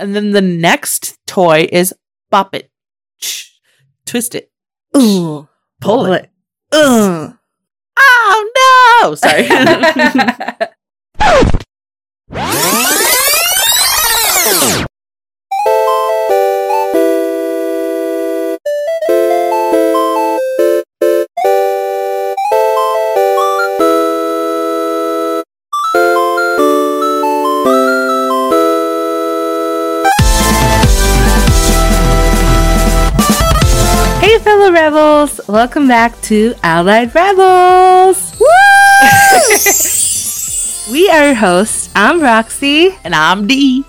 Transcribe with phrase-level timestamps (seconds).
[0.00, 1.92] And then the next toy is
[2.30, 2.70] bop it,
[4.06, 4.50] twist it,
[4.96, 5.46] Ooh.
[5.82, 6.30] pull it.
[6.72, 7.34] Oh
[9.02, 9.14] no!
[9.14, 9.46] Sorry.
[34.72, 35.40] rebels!
[35.48, 38.38] Welcome back to Allied Rebels.
[38.38, 38.46] Woo!
[40.92, 41.90] we are your hosts.
[41.96, 42.96] I'm Roxy.
[43.02, 43.84] and I'm Dee.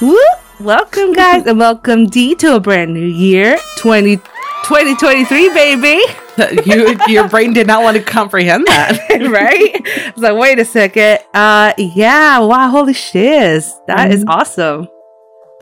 [0.00, 0.18] Woo!
[0.58, 6.02] Welcome, guys, and welcome Dee, to a brand new year, 20, 2023, baby.
[6.66, 8.98] you, your brain did not want to comprehend that.
[9.30, 9.82] right?
[9.84, 11.20] I was like, wait a second.
[11.32, 13.74] Uh, yeah, wow, holy shiz.
[13.86, 14.88] That is awesome.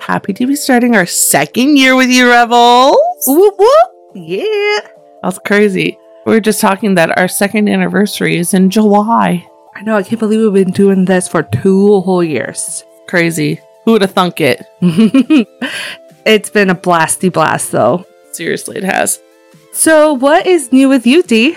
[0.04, 2.98] Happy to be starting our second year with you, Rebels.
[3.26, 3.90] Whoop, whoop.
[4.14, 4.80] Yeah.
[5.22, 5.98] That's crazy.
[6.26, 9.48] We were just talking that our second anniversary is in July.
[9.74, 12.84] I know, I can't believe we've been doing this for two whole years.
[13.06, 13.62] Crazy.
[13.86, 14.66] Who would have thunk it?
[16.26, 18.04] it's been a blasty blast, though.
[18.32, 19.22] Seriously, it has.
[19.72, 21.56] So, what is new with you, D?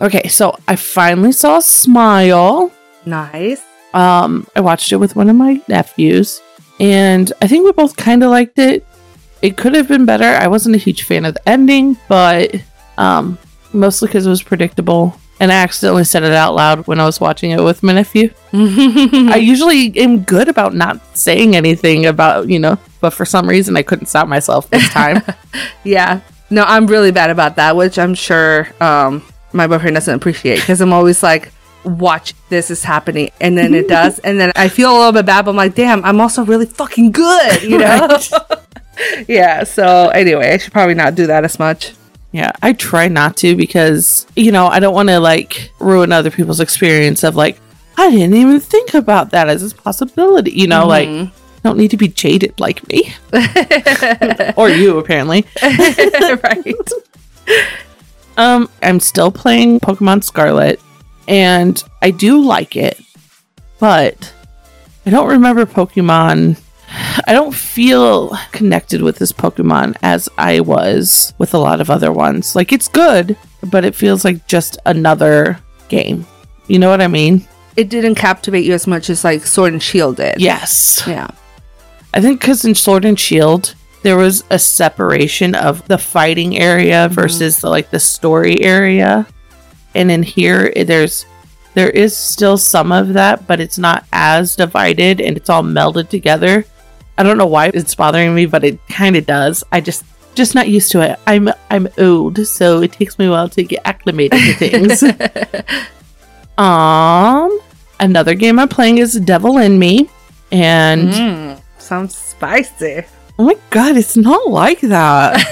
[0.00, 2.70] Okay, so I finally saw Smile.
[3.06, 3.60] Nice.
[3.92, 6.40] Um, I watched it with one of my nephews,
[6.80, 8.86] and I think we both kind of liked it.
[9.42, 10.24] It could have been better.
[10.24, 12.54] I wasn't a huge fan of the ending, but
[12.98, 13.38] um,
[13.72, 15.18] mostly because it was predictable.
[15.38, 18.30] And I accidentally said it out loud when I was watching it with my nephew.
[18.54, 23.76] I usually am good about not saying anything about, you know, but for some reason
[23.76, 25.22] I couldn't stop myself this time.
[25.84, 26.20] yeah.
[26.48, 30.80] No, I'm really bad about that, which I'm sure um, my boyfriend doesn't appreciate because
[30.80, 31.52] I'm always like,
[31.86, 33.30] watch this is happening.
[33.40, 34.18] And then it does.
[34.20, 36.66] And then I feel a little bit bad, but I'm like, damn, I'm also really
[36.66, 38.18] fucking good, you know?
[39.28, 39.64] yeah.
[39.64, 41.94] So, anyway, I should probably not do that as much.
[42.32, 46.30] Yeah, I try not to because, you know, I don't want to like ruin other
[46.30, 47.58] people's experience of like,
[47.96, 50.50] I didn't even think about that as a possibility.
[50.50, 51.08] You know, like,
[51.62, 53.14] don't need to be jaded like me.
[54.56, 55.46] or you, apparently.
[55.62, 56.74] right.
[58.36, 60.78] Um, I'm still playing Pokemon Scarlet
[61.28, 63.00] and I do like it,
[63.78, 64.32] but
[65.04, 66.60] I don't remember Pokemon.
[67.26, 72.12] I don't feel connected with this Pokemon as I was with a lot of other
[72.12, 72.54] ones.
[72.54, 76.26] Like it's good, but it feels like just another game.
[76.68, 77.46] You know what I mean?
[77.76, 80.40] It didn't captivate you as much as like Sword and Shield did.
[80.40, 81.02] Yes.
[81.06, 81.28] Yeah.
[82.14, 87.08] I think because in Sword and Shield, there was a separation of the fighting area
[87.10, 89.26] versus the, like the story area,
[89.96, 91.26] and in here there's
[91.74, 96.08] there is still some of that, but it's not as divided and it's all melded
[96.08, 96.64] together.
[97.18, 99.64] I don't know why it's bothering me, but it kind of does.
[99.72, 101.18] I just just not used to it.
[101.26, 105.02] I'm I'm old, so it takes me a while to get acclimated to things.
[106.58, 107.58] um,
[108.00, 110.08] another game I'm playing is Devil in Me,
[110.52, 113.04] and Mm, sounds spicy.
[113.38, 115.42] Oh my god, it's not like that.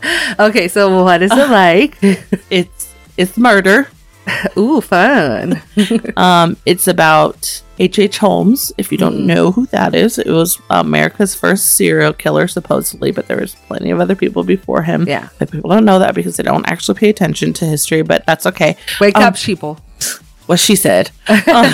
[0.38, 1.98] Okay, so what is it like?
[2.50, 2.89] it's
[3.20, 3.88] it's murder.
[4.56, 5.60] Ooh, fun.
[6.16, 7.98] Um, it's about H.
[7.98, 8.18] H.
[8.18, 8.72] Holmes.
[8.78, 13.26] If you don't know who that is, it was America's first serial killer, supposedly, but
[13.28, 15.06] there was plenty of other people before him.
[15.08, 15.28] Yeah.
[15.38, 18.02] but people don't know that because they don't actually pay attention to history.
[18.02, 18.76] But that's okay.
[19.00, 19.78] Wake Um, up, sheeple.
[20.46, 21.10] What she said.
[21.28, 21.72] um,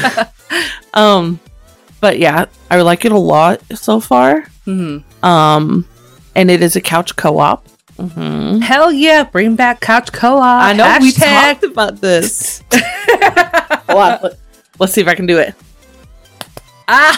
[0.95, 1.41] um,
[2.01, 4.43] but yeah, I like it a lot so far.
[4.67, 5.25] Mm-hmm.
[5.25, 5.87] Um,
[6.35, 7.67] and it is a couch co-op.
[7.99, 8.59] Mm-hmm.
[8.61, 10.43] Hell yeah, bring back couch co-op.
[10.43, 12.63] I know we talked about this.
[12.73, 14.39] Hold on, let-
[14.79, 15.55] let's see if I can do it.
[16.89, 17.17] Ah,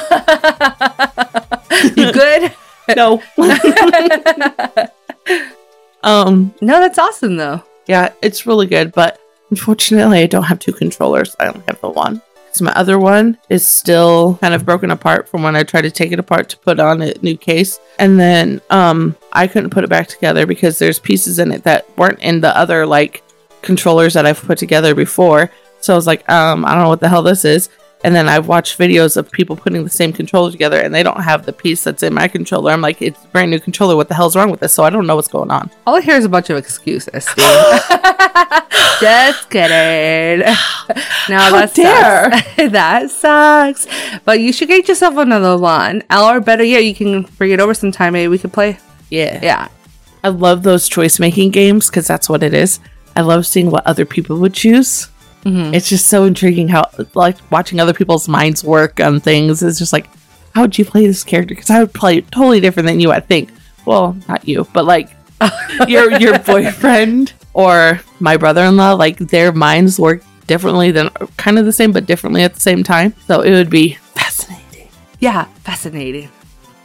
[1.97, 2.53] You good?
[2.97, 3.23] No.
[6.03, 7.63] um, no, that's awesome though.
[7.87, 11.37] yeah, it's really good, but unfortunately, I don't have two controllers.
[11.39, 12.23] I only have the one.
[12.59, 15.93] So my other one is still kind of broken apart from when I tried to
[15.93, 19.85] take it apart to put on a new case, and then um, I couldn't put
[19.85, 23.23] it back together because there's pieces in it that weren't in the other like
[23.63, 25.53] controllers that I've put together before.
[25.81, 27.69] So I was like, um, I don't know what the hell this is.
[28.05, 31.21] And then I've watched videos of people putting the same controller together and they don't
[31.21, 32.71] have the piece that's in my controller.
[32.71, 33.97] I'm like, it's a brand new controller.
[33.97, 34.73] What the hell's wrong with this?
[34.73, 35.69] So I don't know what's going on.
[35.85, 37.27] All I hear is a bunch of excuses.
[39.01, 40.47] Just kidding.
[41.29, 42.31] No, How that dare.
[42.33, 42.57] sucks.
[42.73, 43.87] that sucks.
[44.25, 46.03] But you should get yourself another one.
[46.11, 48.15] Or better yet, you can bring it over sometime.
[48.15, 48.79] Maybe we could play.
[49.11, 49.39] Yeah.
[49.43, 49.69] Yeah.
[50.25, 52.81] I love those choice making games because that's what it is.
[53.15, 55.09] I love seeing what other people would choose.
[55.45, 55.75] Mhm.
[55.75, 59.93] It's just so intriguing how, like, watching other people's minds work on things is just
[59.93, 60.09] like,
[60.55, 61.55] how would you play this character?
[61.55, 63.51] Because I would play it totally different than you, I think.
[63.85, 65.11] Well, not you, but like
[65.89, 71.73] your your boyfriend or my brother-in-law, like their minds work differently than kind of the
[71.73, 73.15] same, but differently at the same time.
[73.27, 74.89] So it would be fascinating.
[75.21, 76.29] Yeah, fascinating.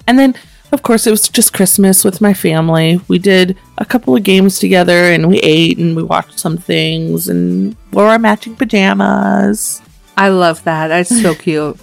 [0.08, 0.36] And then,
[0.74, 3.00] of course, it was just Christmas with my family.
[3.08, 7.28] We did a couple of games together and we ate and we watched some things
[7.28, 9.82] and wore our matching pajamas.
[10.18, 10.88] I love that.
[10.88, 11.78] That's so cute.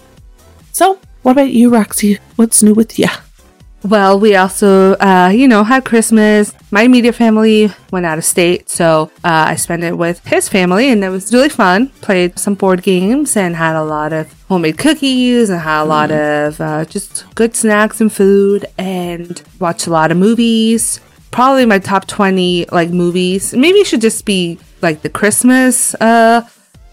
[0.72, 2.18] So, what about you, Roxy?
[2.34, 3.06] What's new with you?
[3.82, 6.52] Well, we also, uh, you know, had Christmas.
[6.70, 10.90] My immediate family went out of state, so uh, I spent it with his family,
[10.90, 11.88] and it was really fun.
[12.02, 16.10] Played some board games and had a lot of homemade cookies and had a lot
[16.10, 21.00] of uh, just good snacks and food, and watched a lot of movies.
[21.30, 23.54] Probably my top twenty like movies.
[23.54, 26.46] Maybe it should just be like the Christmas, uh,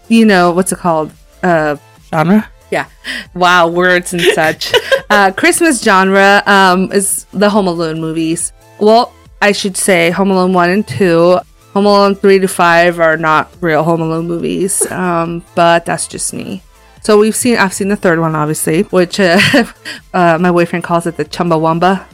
[0.08, 1.12] you know, what's it called?
[1.42, 1.76] Uh,
[2.10, 2.48] Genre?
[2.70, 2.86] yeah.
[3.34, 4.72] Wow, words and such.
[5.10, 8.52] uh, Christmas genre um, is the Home Alone movies.
[8.78, 11.38] Well, I should say Home Alone 1 and 2.
[11.74, 16.32] Home Alone 3 to 5 are not real Home Alone movies, um, but that's just
[16.32, 16.62] me.
[17.02, 19.38] So we've seen, I've seen the third one, obviously, which uh,
[20.12, 22.06] uh, my boyfriend calls it the Chumbawamba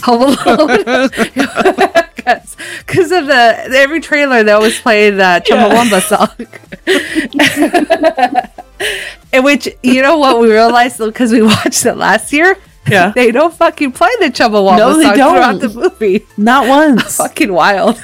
[0.04, 1.10] Home Alone.
[2.86, 6.28] Because of the every trailer, they always play the Chumbawamba song.
[9.32, 12.56] In which, you know what, we realized because we watched it last year.
[12.88, 13.12] Yeah.
[13.14, 15.58] They don't fucking play the Chumbawamba No, they song don't.
[15.60, 16.26] the movie.
[16.36, 17.16] Not once.
[17.16, 17.96] Fucking wild.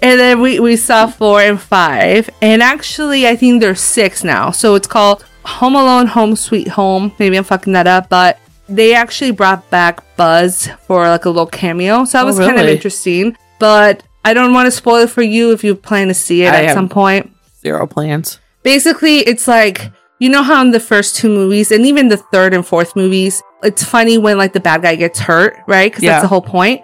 [0.00, 2.30] and then we, we saw four and five.
[2.40, 4.50] And actually, I think there's six now.
[4.50, 7.12] So it's called Home Alone, Home Sweet Home.
[7.18, 11.46] Maybe I'm fucking that up, but they actually brought back Buzz for like a little
[11.46, 12.06] cameo.
[12.06, 13.36] So that Oh, was kind of interesting.
[13.58, 16.54] But I don't want to spoil it for you if you plan to see it
[16.54, 17.30] I at some point
[17.60, 18.38] Zero plans.
[18.72, 19.76] Basically it's like
[20.18, 23.34] you know how in the first two movies and even the third and fourth movies
[23.62, 26.12] it's funny when like the bad guy gets hurt right because Yeah.
[26.12, 26.78] that's the whole point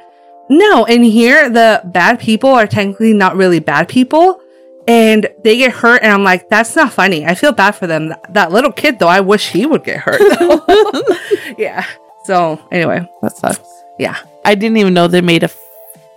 [0.48, 4.40] no in here the bad people are technically not really bad people
[4.86, 8.02] and they get hurt and i'm like that's not funny i feel bad for them
[8.08, 10.20] Th- that little kid though i wish he would get hurt
[11.58, 11.84] yeah
[12.24, 13.68] so anyway That sucks.
[13.98, 14.16] yeah
[14.46, 15.50] I didn't even know they made a.
[15.52, 15.58] F-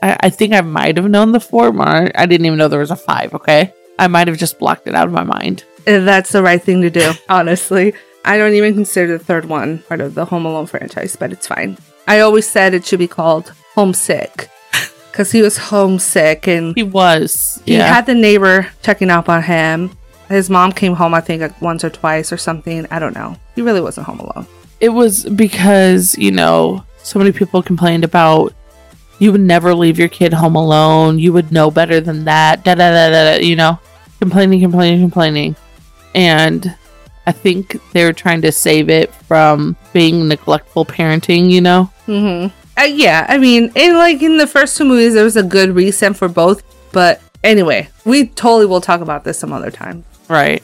[0.01, 2.81] I, I think I might have known the four, I I didn't even know there
[2.87, 3.33] was a five.
[3.33, 5.63] Okay, I might have just blocked it out of my mind.
[5.87, 7.93] Uh, that's the right thing to do honestly
[8.25, 11.47] i don't even consider the third one part of the home alone franchise but it's
[11.47, 11.77] fine
[12.09, 14.49] i always said it should be called homesick
[15.11, 17.61] because he was homesick and He was.
[17.65, 17.87] he yeah.
[17.87, 19.95] had the neighbor checking up on him
[20.27, 23.37] his mom came home i think like once or twice or something i don't know
[23.55, 24.45] he really wasn't home alone
[24.81, 28.53] it was because you know so many people complained about
[29.19, 31.19] you would never leave your kid home alone.
[31.19, 32.63] You would know better than that.
[32.63, 33.37] Da da da da.
[33.37, 33.79] da you know,
[34.19, 35.55] complaining, complaining, complaining,
[36.13, 36.75] and
[37.25, 41.49] I think they're trying to save it from being neglectful parenting.
[41.51, 41.91] You know.
[42.07, 42.79] mm-hmm.
[42.79, 45.71] uh, yeah i mean in like in the first two movies there was a good
[45.71, 50.63] reason for both but anyway we totally will talk about this some other time Right.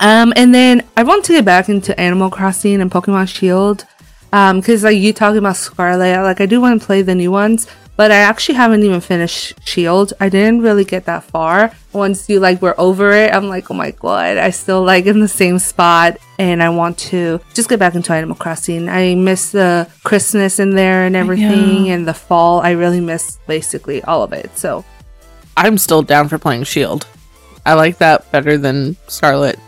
[0.00, 3.84] Um, and then I want to get back into Animal Crossing and Pokemon Shield.
[4.32, 7.30] Um, because like you talking about Scarlet, like I do want to play the new
[7.30, 7.66] ones,
[7.96, 10.12] but I actually haven't even finished Shield.
[10.20, 11.72] I didn't really get that far.
[11.92, 15.20] Once you like were over it, I'm like, oh my god, I still like in
[15.20, 18.88] the same spot, and I want to just get back into Animal Crossing.
[18.88, 21.90] I miss the Christmas in there and everything, know.
[21.90, 22.60] and the fall.
[22.60, 24.56] I really miss basically all of it.
[24.56, 24.84] So
[25.56, 27.06] I'm still down for playing Shield.
[27.66, 29.58] I like that better than Scarlet.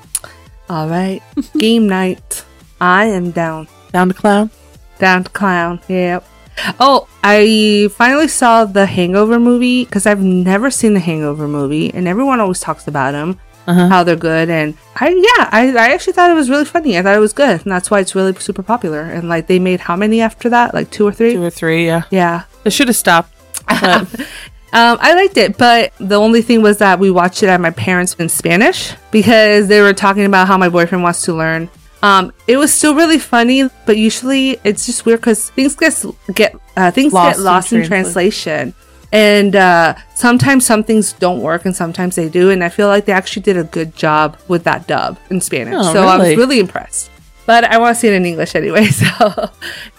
[0.69, 1.23] all right,
[1.59, 2.45] game night.
[2.81, 3.67] I am down.
[3.93, 4.51] Down to clown.
[4.99, 5.81] Down to clown.
[5.89, 6.25] Yep.
[6.79, 12.07] Oh, I finally saw the Hangover movie because I've never seen the Hangover movie, and
[12.07, 13.89] everyone always talks about them, Uh-huh.
[13.89, 14.51] how they're good.
[14.51, 16.99] And I, yeah, I, I actually thought it was really funny.
[16.99, 19.01] I thought it was good, and that's why it's really super popular.
[19.03, 20.75] And like, they made how many after that?
[20.75, 21.33] Like two or three?
[21.33, 21.87] Two or three.
[21.87, 22.03] Yeah.
[22.11, 22.43] Yeah.
[22.65, 23.33] They should have stopped.
[24.73, 27.71] Um, I liked it, but the only thing was that we watched it at my
[27.73, 31.69] parents in Spanish because they were talking about how my boyfriend wants to learn.
[32.03, 36.03] Um, it was still really funny, but usually it's just weird because things get
[36.35, 38.75] get uh, things Lost get in lost in, transla- translation,
[39.13, 42.51] and uh, sometimes some things don't work and sometimes they do.
[42.51, 45.75] And I feel like they actually did a good job with that dub in Spanish,
[45.77, 46.37] Oh, so I was really?
[46.37, 47.11] really impressed.
[47.47, 49.51] But I want to see it in English anyway, so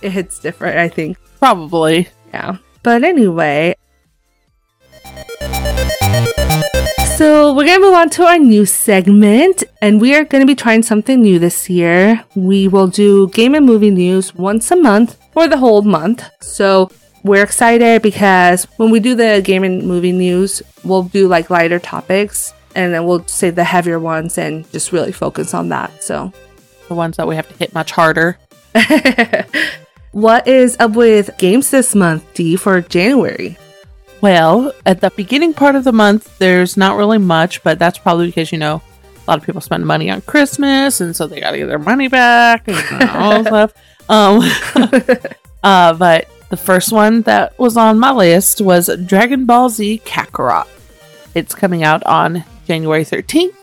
[0.02, 0.78] it hits different.
[0.78, 1.18] I think.
[1.40, 2.08] probably.
[2.34, 2.58] Yeah.
[2.82, 3.76] But anyway.
[7.18, 10.48] So we're going to move on to our new segment, and we are going to
[10.48, 12.24] be trying something new this year.
[12.36, 16.28] We will do game and movie news once a month for the whole month.
[16.42, 16.90] So
[17.24, 21.78] we're excited because when we do the game and movie news, we'll do like lighter
[21.78, 26.02] topics and then we'll say the heavier ones and just really focus on that.
[26.02, 26.34] So
[26.88, 28.40] The ones that we have to hit much harder.
[30.12, 33.58] what is up with games this month, D, for January?
[34.22, 38.28] Well, at the beginning part of the month, there's not really much, but that's probably
[38.28, 38.82] because, you know,
[39.16, 41.80] a lot of people spend money on Christmas, and so they got to get their
[41.80, 42.78] money back and
[43.10, 43.74] all that stuff.
[44.10, 44.42] Um,
[45.64, 50.68] uh, but the first one that was on my list was Dragon Ball Z Kakarot.
[51.34, 53.56] It's coming out on January 13th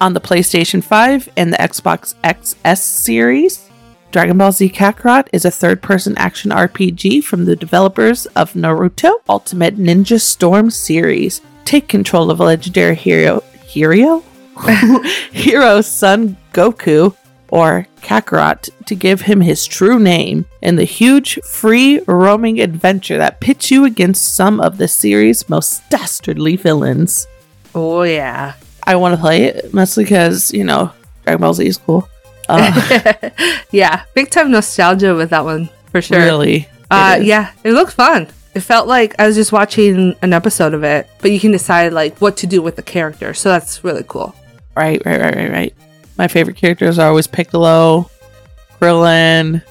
[0.00, 3.68] on the PlayStation 5 and the Xbox XS series.
[4.12, 9.10] Dragon Ball Z Kakarot is a third person action RPG from the developers of Naruto
[9.26, 11.40] Ultimate Ninja Storm series.
[11.64, 14.22] Take control of a legendary hero, hero?
[15.32, 17.16] hero Son Goku,
[17.48, 23.40] or Kakarot, to give him his true name in the huge, free roaming adventure that
[23.40, 27.26] pits you against some of the series' most dastardly villains.
[27.74, 28.56] Oh, yeah.
[28.82, 30.92] I want to play it mostly because, you know,
[31.24, 32.06] Dragon Ball Z is cool.
[32.48, 33.30] Uh,
[33.70, 36.18] yeah, big time nostalgia with that one for sure.
[36.18, 36.68] Really?
[36.90, 38.28] Uh, It yeah, it looked fun.
[38.54, 41.92] It felt like I was just watching an episode of it, but you can decide
[41.92, 44.34] like what to do with the character, so that's really cool.
[44.76, 45.74] Right, right, right, right, right.
[46.18, 48.10] My favorite characters are always Piccolo,
[48.80, 49.62] Krillin.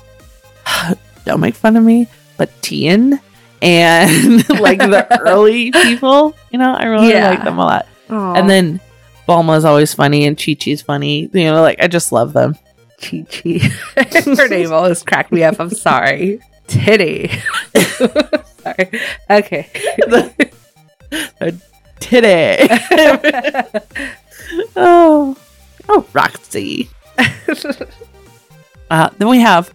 [1.26, 3.20] Don't make fun of me, but Tien
[3.62, 6.36] and like the early people.
[6.52, 7.30] You know, I really Yeah.
[7.30, 7.88] like them a lot.
[8.10, 8.80] Aw, And then
[9.32, 11.30] Bulma's always funny and Chi Chi's funny.
[11.32, 12.58] You know, like I just love them.
[13.02, 13.60] Chi Chi,
[14.36, 15.58] her name always cracked me up.
[15.58, 17.30] I'm sorry, Titty.
[17.78, 19.00] sorry.
[19.30, 19.70] Okay.
[22.02, 22.68] Titty.
[24.76, 25.38] oh,
[25.88, 26.90] oh, Roxy.
[28.90, 29.70] uh, then we have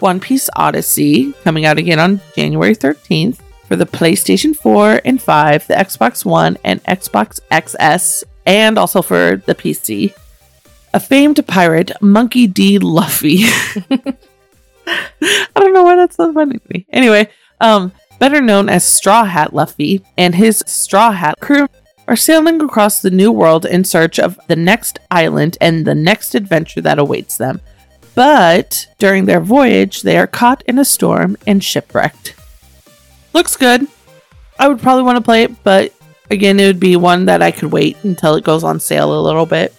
[0.00, 5.66] One Piece Odyssey coming out again on January 13th for the PlayStation 4 and 5,
[5.66, 10.14] the Xbox One, and Xbox XS, and also for the PC.
[10.94, 12.78] A famed pirate, Monkey D.
[12.78, 13.44] Luffy.
[14.86, 16.86] I don't know why that's so funny to me.
[16.90, 17.30] Anyway,
[17.60, 21.66] um, better known as Straw Hat Luffy and his Straw Hat crew
[22.08, 26.34] are sailing across the new world in search of the next island and the next
[26.34, 27.60] adventure that awaits them.
[28.14, 32.34] But during their voyage, they are caught in a storm and shipwrecked.
[33.32, 33.86] Looks good.
[34.58, 35.94] I would probably want to play it, but
[36.32, 39.20] again, it would be one that I could wait until it goes on sale a
[39.20, 39.72] little bit.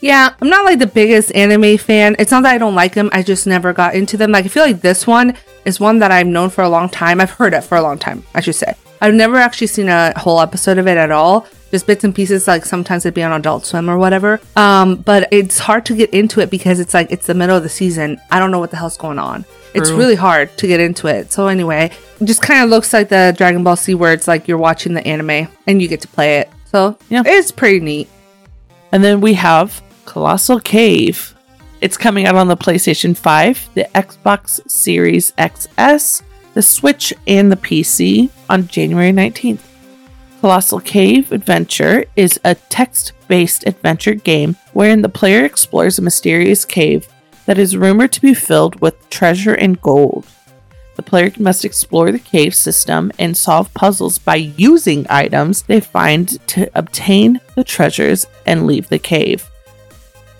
[0.00, 2.16] Yeah, I'm not like the biggest anime fan.
[2.18, 4.32] It's not that I don't like them, I just never got into them.
[4.32, 7.20] Like, I feel like this one is one that I've known for a long time.
[7.20, 8.74] I've heard it for a long time, I should say.
[9.00, 11.46] I've never actually seen a whole episode of it at all.
[11.70, 14.40] Just bits and pieces, like sometimes it'd be on Adult Swim or whatever.
[14.56, 17.62] Um, but it's hard to get into it because it's like it's the middle of
[17.62, 18.20] the season.
[18.30, 19.44] I don't know what the hell's going on.
[19.74, 21.32] It's really hard to get into it.
[21.32, 24.46] So anyway, it just kind of looks like the Dragon Ball Z where it's like
[24.48, 26.50] you're watching the anime and you get to play it.
[26.70, 27.22] So Yeah.
[27.24, 28.08] it's pretty neat.
[28.92, 31.34] And then we have Colossal Cave.
[31.80, 36.22] It's coming out on the PlayStation 5, the Xbox Series XS,
[36.54, 39.60] the Switch, and the PC on January 19th.
[40.40, 46.64] Colossal Cave Adventure is a text based adventure game wherein the player explores a mysterious
[46.64, 47.08] cave
[47.46, 50.26] that is rumored to be filled with treasure and gold.
[50.96, 56.28] The player must explore the cave system and solve puzzles by using items they find
[56.48, 59.48] to obtain the treasures and leave the cave.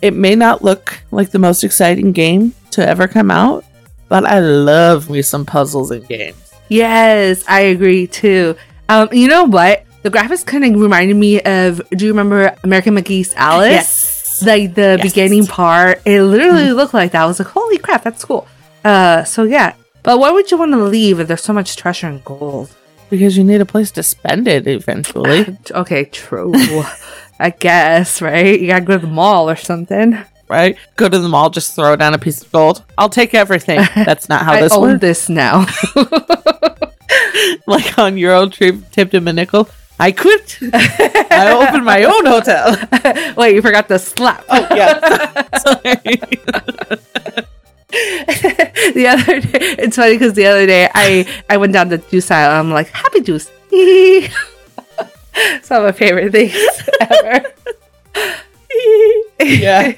[0.02, 3.64] It may not look like the most exciting game to ever come out,
[4.08, 6.52] but I love me some puzzles and games.
[6.68, 8.56] Yes, I agree too.
[8.88, 9.84] Um, you know what?
[10.02, 11.80] The graphics kind of reminded me of.
[11.90, 13.70] Do you remember American McGee's Alice?
[13.70, 14.11] Yes.
[14.40, 15.02] Like the Yes.
[15.02, 17.22] beginning part, it literally looked like that.
[17.22, 18.46] I was like, "Holy crap, that's cool."
[18.84, 19.74] Uh, so yeah.
[20.02, 22.74] But why would you want to leave if there's so much treasure and gold?
[23.10, 26.52] Because you need a place to spend it eventually, Okay, true.
[27.38, 28.58] I guess right.
[28.58, 30.16] You gotta go to the mall or something.
[30.48, 30.76] right?
[30.96, 32.82] Go to the mall, just throw down a piece of gold.
[32.98, 33.80] I'll take everything.
[33.94, 35.00] That's not how I this own works.
[35.00, 35.66] this now.
[37.66, 39.68] like on Euro trip, tipped him a nickel.
[39.98, 40.58] I quit.
[40.72, 42.76] I opened my own hotel.
[43.36, 44.44] Wait, you forgot the slap.
[44.48, 44.98] Oh yeah.
[45.58, 45.82] Sorry.
[48.94, 52.30] the other day, it's funny because the other day I I went down the juice
[52.30, 52.58] aisle.
[52.58, 53.50] I'm like happy juice.
[55.62, 56.54] Some of my favorite things
[57.00, 57.44] ever.
[59.40, 59.94] yeah.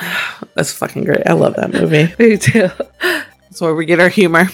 [0.54, 1.26] That's fucking great.
[1.26, 2.12] I love that movie.
[2.18, 2.70] Me too.
[3.00, 4.48] That's where we get our humor.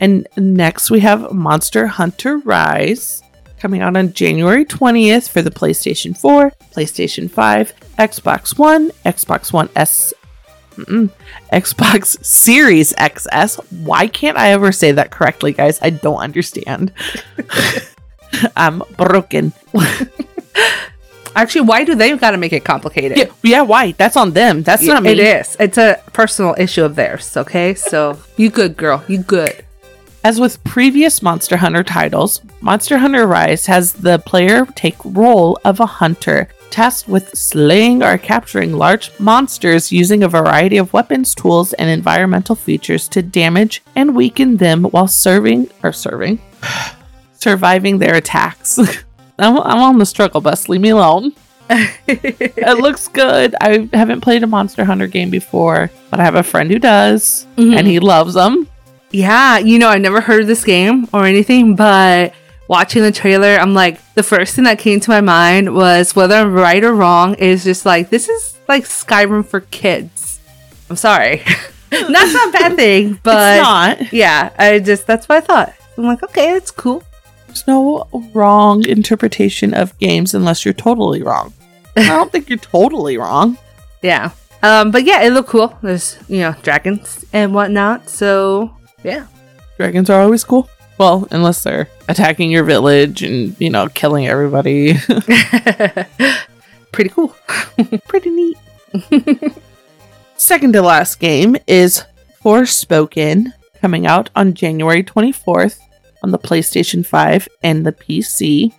[0.00, 3.22] And next we have Monster Hunter Rise
[3.58, 9.68] coming out on January 20th for the PlayStation 4, PlayStation 5, Xbox One, Xbox One
[9.74, 10.12] S,
[10.74, 11.10] mm-mm,
[11.52, 13.56] Xbox Series XS.
[13.84, 15.78] Why can't I ever say that correctly, guys?
[15.80, 16.92] I don't understand.
[18.56, 19.52] I'm broken.
[21.34, 23.18] Actually, why do they gotta make it complicated?
[23.18, 23.92] Yeah, yeah, why?
[23.92, 24.62] That's on them.
[24.62, 25.10] That's not me.
[25.10, 25.56] It is.
[25.60, 27.36] It's a personal issue of theirs.
[27.36, 29.04] Okay, so you good, girl.
[29.06, 29.65] You good.
[30.26, 35.78] As with previous Monster Hunter titles, Monster Hunter Rise has the player take role of
[35.78, 41.74] a hunter tasked with slaying or capturing large monsters using a variety of weapons, tools,
[41.74, 46.40] and environmental features to damage and weaken them while serving or serving
[47.34, 48.78] surviving their attacks.
[49.38, 50.68] I'm, I'm on the struggle bus.
[50.68, 51.34] Leave me alone.
[51.70, 53.54] it looks good.
[53.60, 57.46] I haven't played a Monster Hunter game before, but I have a friend who does,
[57.56, 57.76] Mhm.
[57.76, 58.68] and he loves them.
[59.10, 62.34] Yeah, you know, I never heard of this game or anything, but
[62.68, 66.34] watching the trailer, I'm like, the first thing that came to my mind was whether
[66.34, 70.40] I'm right or wrong is just like, this is like Skyrim for kids.
[70.90, 71.42] I'm sorry.
[71.90, 74.12] that's not a bad thing, but it's not.
[74.12, 75.74] yeah, I just, that's what I thought.
[75.96, 77.02] I'm like, okay, it's cool.
[77.46, 81.54] There's no wrong interpretation of games unless you're totally wrong.
[81.96, 83.56] I don't think you're totally wrong.
[84.02, 84.32] Yeah.
[84.62, 85.76] Um, but yeah, it looked cool.
[85.82, 88.10] There's, you know, dragons and whatnot.
[88.10, 88.75] So,
[89.06, 89.26] yeah.
[89.76, 90.68] Dragons are always cool.
[90.98, 94.94] Well, unless they're attacking your village and, you know, killing everybody.
[96.92, 97.34] Pretty cool.
[98.08, 98.56] Pretty neat.
[100.36, 102.04] Second to last game is
[102.42, 105.80] Forspoken, coming out on January 24th
[106.22, 108.72] on the PlayStation 5 and the PC.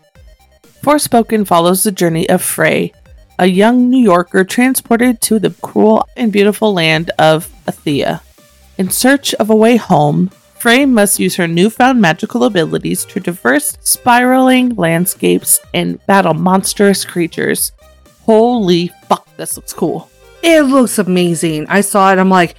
[0.82, 2.92] Forspoken follows the journey of Frey,
[3.38, 8.22] a young New Yorker transported to the cruel and beautiful land of Athia.
[8.78, 10.30] In search of a way home,
[10.60, 17.72] Frey must use her newfound magical abilities to traverse spiraling landscapes and battle monstrous creatures.
[18.24, 20.10] Holy fuck, this looks cool.
[20.44, 21.68] It looks amazing.
[21.70, 22.20] I saw it.
[22.20, 22.56] I'm like,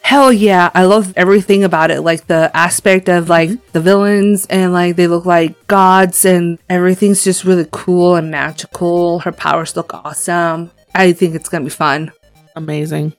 [0.00, 0.70] hell yeah.
[0.74, 2.00] I love everything about it.
[2.00, 3.72] Like the aspect of like mm-hmm.
[3.72, 9.18] the villains and like they look like gods and everything's just really cool and magical.
[9.20, 10.70] Her powers look awesome.
[10.94, 12.12] I think it's to be fun.
[12.56, 13.12] Amazing.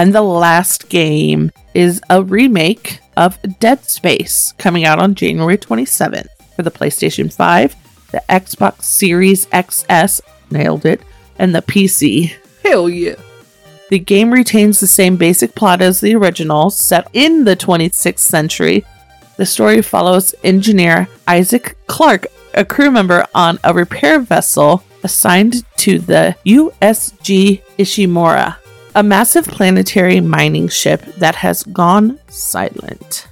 [0.00, 6.26] And the last game is a remake of Dead Space coming out on January 27th
[6.56, 7.76] for the PlayStation 5,
[8.10, 11.02] the Xbox Series XS, nailed it,
[11.38, 12.34] and the PC.
[12.64, 13.16] Hell yeah.
[13.90, 18.86] The game retains the same basic plot as the original, set in the 26th century.
[19.36, 25.98] The story follows engineer Isaac Clarke, a crew member on a repair vessel assigned to
[25.98, 28.56] the USG Ishimura,
[29.00, 33.26] a massive planetary mining ship that has gone silent.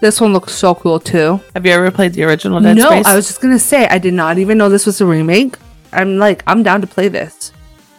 [0.00, 1.40] This one looks so cool too.
[1.54, 3.06] Have you ever played the original Dead no, Space?
[3.06, 5.56] I was just to say, I did not even know this was a remake.
[5.92, 7.52] I'm like, I'm down to play this.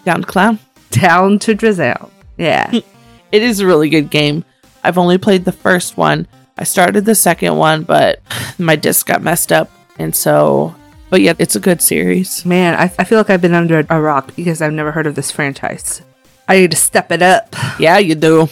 [0.04, 0.60] down to clown.
[0.91, 2.12] Down to drizzle.
[2.38, 2.80] Yeah.
[3.32, 4.45] It is a really good game.
[4.82, 6.26] I've only played the first one.
[6.58, 8.21] I started the second one, but
[8.58, 9.69] my disc got messed up.
[9.98, 10.74] And so,
[11.10, 12.45] but yeah, it's a good series.
[12.45, 15.15] Man, I, I feel like I've been under a rock because I've never heard of
[15.15, 16.02] this franchise.
[16.47, 17.55] I need to step it up.
[17.79, 18.49] Yeah, you do.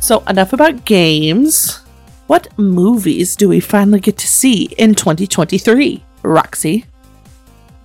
[0.00, 1.80] So, enough about games.
[2.26, 6.02] What movies do we finally get to see in 2023?
[6.22, 6.86] Roxy.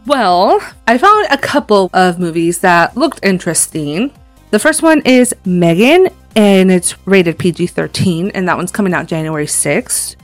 [0.06, 4.12] Well, I found a couple of movies that looked interesting.
[4.52, 9.08] The first one is Megan, and it's rated PG 13, and that one's coming out
[9.08, 10.16] January 6th.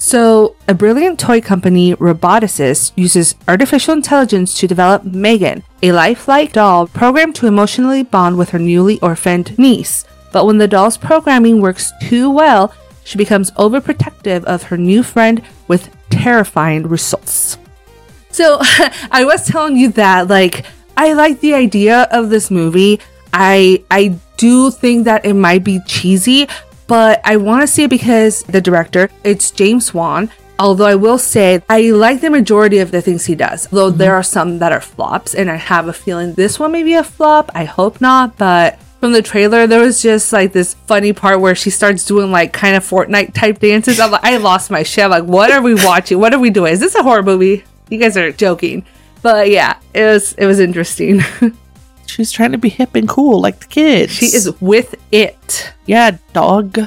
[0.00, 6.86] So, a brilliant toy company, Roboticist, uses artificial intelligence to develop Megan, a lifelike doll
[6.86, 10.06] programmed to emotionally bond with her newly orphaned niece.
[10.32, 12.72] But when the doll's programming works too well,
[13.04, 17.58] she becomes overprotective of her new friend with terrifying results.
[18.30, 18.56] So
[19.10, 20.64] I was telling you that like
[20.96, 23.00] I like the idea of this movie.
[23.34, 26.48] I I do think that it might be cheesy,
[26.90, 30.28] but I want to see it because the director, it's James Wan.
[30.58, 33.68] Although I will say I like the majority of the things he does.
[33.68, 33.98] Though mm-hmm.
[33.98, 36.94] there are some that are flops and I have a feeling this one may be
[36.94, 37.48] a flop.
[37.54, 41.54] I hope not, but from the trailer there was just like this funny part where
[41.54, 44.00] she starts doing like kind of Fortnite type dances.
[44.00, 45.04] I'm like, I lost my shit.
[45.04, 46.18] I'm like, what are we watching?
[46.18, 46.72] What are we doing?
[46.72, 47.62] Is this a horror movie?
[47.88, 48.84] You guys are joking.
[49.22, 51.22] But yeah, it was it was interesting.
[52.10, 54.12] She's trying to be hip and cool like the kids.
[54.12, 55.72] she is with it.
[55.86, 56.78] Yeah, dog.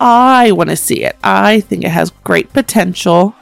[0.00, 1.16] I want to see it.
[1.22, 3.34] I think it has great potential.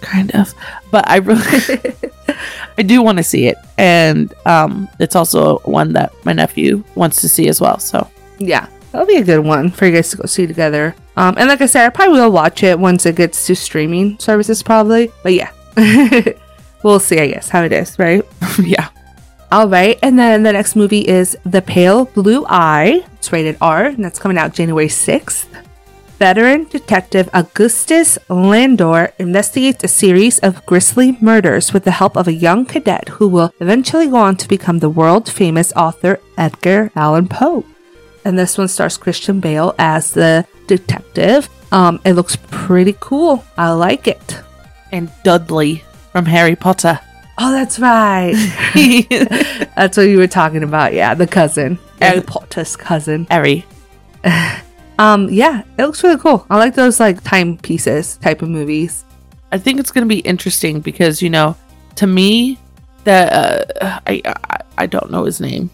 [0.00, 0.54] Kind of.
[0.90, 1.42] But I really
[2.78, 3.56] I do want to see it.
[3.78, 7.78] And um it's also one that my nephew wants to see as well.
[7.78, 10.94] So Yeah, that'll be a good one for you guys to go see together.
[11.16, 14.18] Um, and like I said, I probably will watch it once it gets to streaming
[14.18, 15.12] services, probably.
[15.22, 15.50] But yeah,
[16.84, 17.18] we'll see.
[17.18, 18.22] I guess how it is, right?
[18.62, 18.88] yeah.
[19.50, 23.04] All right, and then the next movie is The Pale Blue Eye.
[23.14, 25.46] It's rated R, and that's coming out January 6th.
[26.18, 32.32] veteran detective Augustus Landor investigates a series of grisly murders with the help of a
[32.32, 37.28] young cadet who will eventually go on to become the world famous author Edgar Allan
[37.28, 37.64] Poe.
[38.24, 41.48] And this one stars Christian Bale as the detective.
[41.70, 43.44] Um, it looks pretty cool.
[43.58, 44.40] I like it.
[44.90, 47.00] And Dudley from Harry Potter.
[47.38, 48.34] Oh, that's right.
[49.76, 50.92] that's what you were talking about.
[50.92, 53.26] Yeah, the cousin, Harry Potter's cousin.
[53.30, 53.66] Harry.
[54.96, 56.46] Um, yeah, it looks really cool.
[56.48, 59.04] I like those like timepieces type of movies.
[59.50, 61.56] I think it's going to be interesting because you know,
[61.96, 62.60] to me,
[63.02, 63.32] that
[63.82, 65.68] uh, I, I I don't know his name.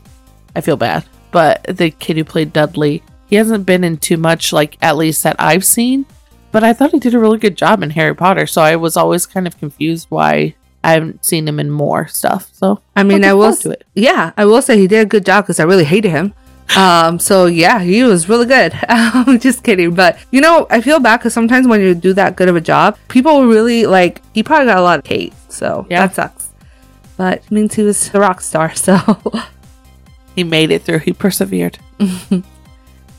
[0.57, 4.55] I feel bad, but the kid who played Dudley, he hasn't been in too much,
[4.55, 6.07] like at least that I've seen.
[6.52, 8.96] But I thought he did a really good job in Harry Potter, so I was
[8.96, 12.50] always kind of confused why I haven't seen him in more stuff.
[12.52, 13.54] So I mean, I will.
[13.56, 13.84] to it.
[13.94, 16.34] Yeah, I will say he did a good job because I really hated him.
[16.76, 18.72] Um, so yeah, he was really good.
[18.88, 22.36] I'm just kidding, but you know, I feel bad because sometimes when you do that
[22.36, 24.22] good of a job, people really like.
[24.34, 26.06] He probably got a lot of hate, so Yeah.
[26.06, 26.48] that sucks.
[27.16, 28.96] But it means he was a rock star, so
[30.36, 31.00] He made it through.
[31.00, 31.78] He persevered.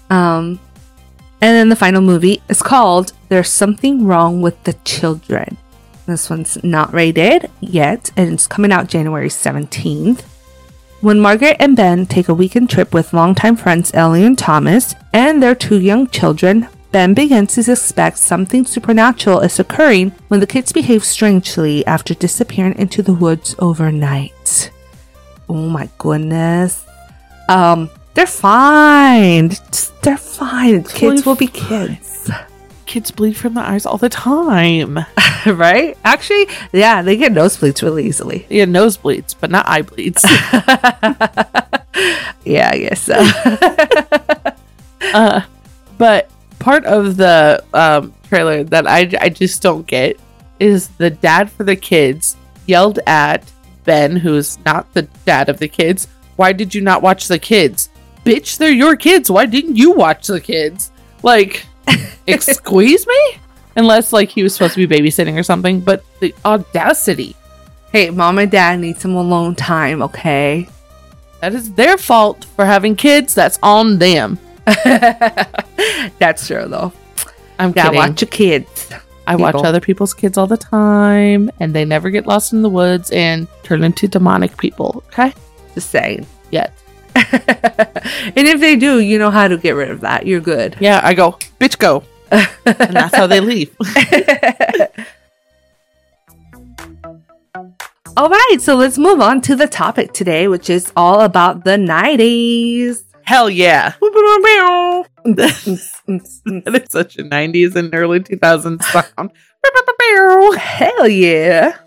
[0.10, 0.60] Um,
[1.42, 5.58] and then the final movie is called There's Something Wrong with the Children.
[6.06, 10.22] This one's not rated yet, and it's coming out January 17th.
[11.02, 15.42] When Margaret and Ben take a weekend trip with longtime friends Ellie and Thomas and
[15.42, 20.72] their two young children, Ben begins to suspect something supernatural is occurring when the kids
[20.72, 24.72] behave strangely after disappearing into the woods overnight.
[25.50, 26.86] Oh my goodness.
[27.50, 29.50] Um, they're fine.
[29.50, 30.84] Just- They're fine.
[30.84, 32.30] Kids will be kids.
[32.86, 35.00] Kids bleed from the eyes all the time.
[35.46, 35.98] right?
[36.04, 38.46] Actually, yeah, they get nosebleeds really easily.
[38.50, 40.26] Yeah, nosebleeds, but not eye bleeds.
[42.44, 43.14] Yeah, I guess so.
[45.14, 45.42] uh,
[46.00, 50.20] but part of the um, trailer that I, I just don't get
[50.60, 53.44] is the dad for the kids yelled at
[53.84, 56.08] Ben, who's not the dad of the kids.
[56.36, 57.90] Why did you not watch the kids?
[58.26, 59.32] Bitch, they're your kids.
[59.32, 60.92] Why didn't you watch the kids?
[61.24, 61.66] Like,
[62.28, 63.36] excuse me?
[63.76, 67.36] Unless, like, he was supposed to be babysitting or something, but the audacity.
[67.92, 70.68] hey, mom and dad need some alone time, okay?
[71.42, 73.34] That is their fault for having kids.
[73.34, 74.38] That's on them.
[76.20, 76.92] That's true, though.
[77.60, 77.98] I'm Yeah, kidding.
[77.98, 78.92] watch your kids.
[79.28, 82.70] I watch other people's kids all the time, and they never get lost in the
[82.70, 85.04] woods and turn into demonic people.
[85.08, 85.34] Okay?
[85.76, 86.26] Just saying.
[86.52, 86.74] Yet.
[87.16, 90.26] and if they do, you know how to get rid of that.
[90.26, 90.78] You're good.
[90.80, 92.04] Yeah, I go, bitch, go.
[92.32, 93.76] and that's how they leave.
[98.18, 101.78] All right, so let's move on to the topic today, which is all about the
[101.78, 103.04] 90s.
[103.24, 103.94] Hell yeah.
[106.66, 109.32] that is such a 90s and early 2000s sound.
[110.58, 111.78] Hell yeah.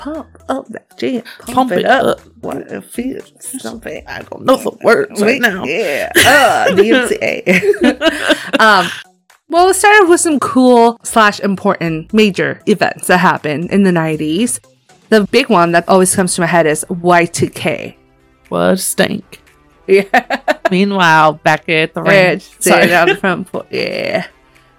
[0.00, 1.22] Pump up that jam.
[1.40, 2.06] Pump, Pump it it up.
[2.06, 2.20] up.
[2.40, 4.02] What it feels something.
[4.06, 5.64] I don't know the words right now.
[5.64, 6.10] Yeah.
[6.16, 8.60] Uh, DMCA.
[8.60, 8.90] um,
[9.50, 13.90] well, let's start off with some cool slash important major events that happened in the
[13.90, 14.58] 90s.
[15.10, 17.96] The big one that always comes to my head is Y2K.
[18.48, 19.42] What a stink.
[19.86, 20.40] Yeah.
[20.70, 22.48] Meanwhile, back at the ranch.
[22.60, 22.94] Sorry.
[22.94, 23.66] on the front porch.
[23.70, 24.26] Yeah.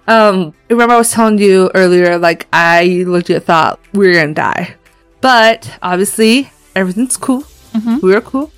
[0.08, 4.74] Um, remember I was telling you earlier, like I legit thought we were gonna die,
[5.22, 7.44] but obviously everything's cool.
[7.74, 8.02] Mhm.
[8.02, 8.52] We were cool.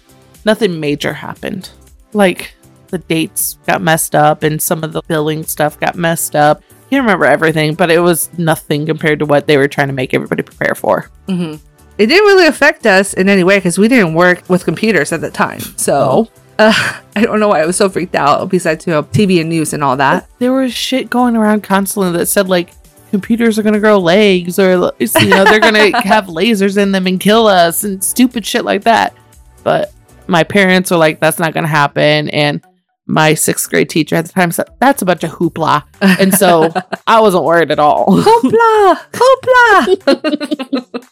[0.44, 1.70] Nothing major happened.
[2.12, 2.54] Like
[2.88, 6.62] the dates got messed up and some of the billing stuff got messed up.
[6.90, 10.12] Can't remember everything, but it was nothing compared to what they were trying to make
[10.14, 11.10] everybody prepare for.
[11.28, 11.54] hmm
[11.96, 15.20] It didn't really affect us in any way because we didn't work with computers at
[15.20, 15.60] the time.
[15.76, 16.72] So uh,
[17.16, 18.48] I don't know why I was so freaked out.
[18.48, 20.28] Besides, you know, TV and news and all that.
[20.38, 22.70] There was shit going around constantly that said like
[23.14, 27.20] computers are gonna grow legs or you know they're gonna have lasers in them and
[27.20, 29.14] kill us and stupid shit like that.
[29.62, 29.92] But
[30.26, 32.60] my parents were like, "That's not gonna happen," and
[33.06, 36.72] my sixth grade teacher at the time said, "That's a bunch of hoopla," and so
[37.06, 38.06] I wasn't worried at all.
[38.08, 38.98] Hoopla!
[39.12, 41.08] Hoopla!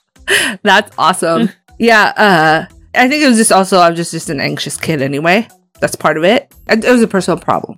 [0.65, 1.51] That's awesome.
[1.79, 5.01] Yeah, uh, I think it was just also, I was just, just an anxious kid
[5.03, 5.47] anyway.
[5.81, 6.53] That's part of it.
[6.67, 7.77] It was a personal problem.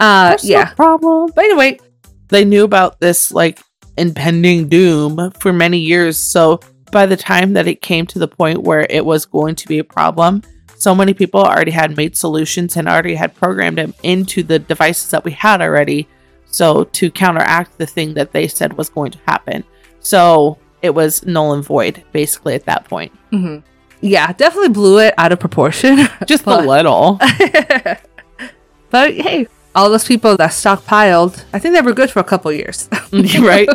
[0.00, 0.72] Uh, no yeah.
[0.74, 1.32] problem.
[1.34, 1.78] But anyway,
[2.28, 3.60] They knew about this like
[3.96, 6.16] impending doom for many years.
[6.18, 6.60] So
[6.92, 9.78] by the time that it came to the point where it was going to be
[9.78, 10.42] a problem,
[10.76, 15.10] so many people already had made solutions and already had programmed them into the devices
[15.10, 16.06] that we had already.
[16.50, 19.64] So to counteract the thing that they said was going to happen.
[20.00, 23.12] So it was null and void basically at that point.
[23.32, 23.62] mhm.
[24.00, 26.06] yeah, definitely blew it out of proportion.
[26.26, 27.18] Just But- a little.
[28.90, 29.46] but hey,
[29.78, 32.88] all those people that stockpiled, I think they were good for a couple years.
[33.12, 33.68] right?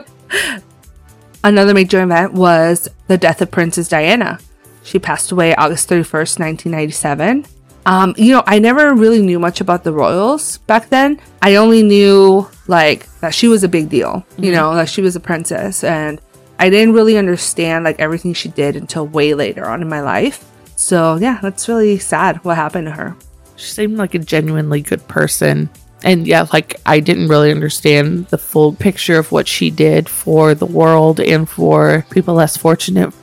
[1.46, 4.40] Another major event was the death of Princess Diana.
[4.84, 7.46] She passed away August 31st, 1997.
[7.86, 11.20] Um, you know, I never really knew much about the royals back then.
[11.42, 14.56] I only knew like that she was a big deal, you Mhm.
[14.56, 16.20] know, that she was a princess and
[16.60, 20.44] I didn't really understand like everything she did until way later on in my life.
[20.76, 23.16] So, yeah, that's really sad what happened to her.
[23.58, 25.70] She seemed like a genuinely good person.
[26.04, 30.54] And yeah, like I didn't really understand the full picture of what she did for
[30.54, 33.14] the world and for people less fortunate.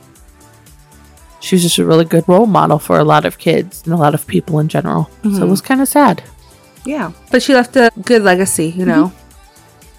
[1.39, 3.97] She was just a really good role model for a lot of kids and a
[3.97, 5.09] lot of people in general.
[5.23, 5.49] So it Mhm.
[5.49, 6.23] was kind of sad.
[6.85, 9.11] Yeah, but she left a good legacy, you know.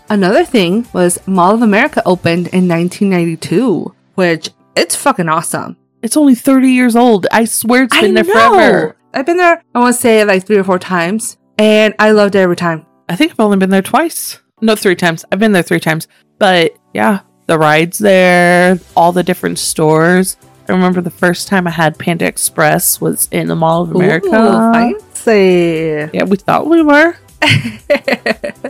[0.09, 5.77] Another thing was Mall of America opened in 1992, which it's fucking awesome.
[6.03, 7.27] It's only 30 years old.
[7.33, 8.97] I swear it's been there forever.
[9.15, 12.35] I've been there, I want to say like three or four times, and I loved
[12.35, 12.87] it every time.
[13.09, 14.41] I think I've only been there twice.
[14.61, 15.25] No, three times.
[15.33, 16.09] I've been there three times.
[16.39, 20.37] But yeah, the rides there, all the different stores.
[20.69, 24.29] I remember the first time I had Panda Express was in the Mall of America.
[24.29, 26.09] Ooh, fancy.
[26.17, 27.17] yeah, we thought we were.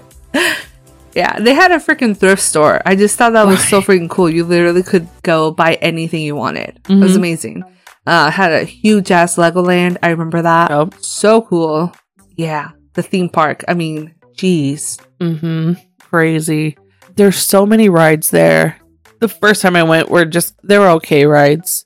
[1.14, 2.81] Yeah, they had a freaking thrift store.
[2.87, 4.31] I just thought that was so freaking cool.
[4.31, 6.81] You literally could go buy anything you wanted.
[6.88, 7.16] It was Mhm.
[7.16, 7.64] amazing.
[8.07, 9.99] Uh, had a huge ass Legoland.
[10.03, 10.71] I remember that.
[10.71, 10.95] Yep.
[11.03, 11.92] So cool.
[12.37, 13.64] Yeah, the theme park.
[13.68, 14.99] I mean, jeez.
[15.21, 15.75] Mm-hmm.
[16.01, 16.77] Crazy.
[17.16, 18.79] There's so many rides there.
[19.21, 21.85] The first time I went were just they were okay rides.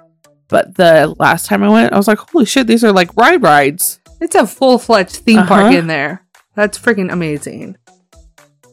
[0.49, 3.43] But the last time I went, I was like, holy shit, these are like ride
[3.43, 4.01] rides.
[4.21, 5.77] It's a full fledged theme park Uh-huh.
[5.79, 6.23] in there.
[6.55, 7.77] That's freaking amazing.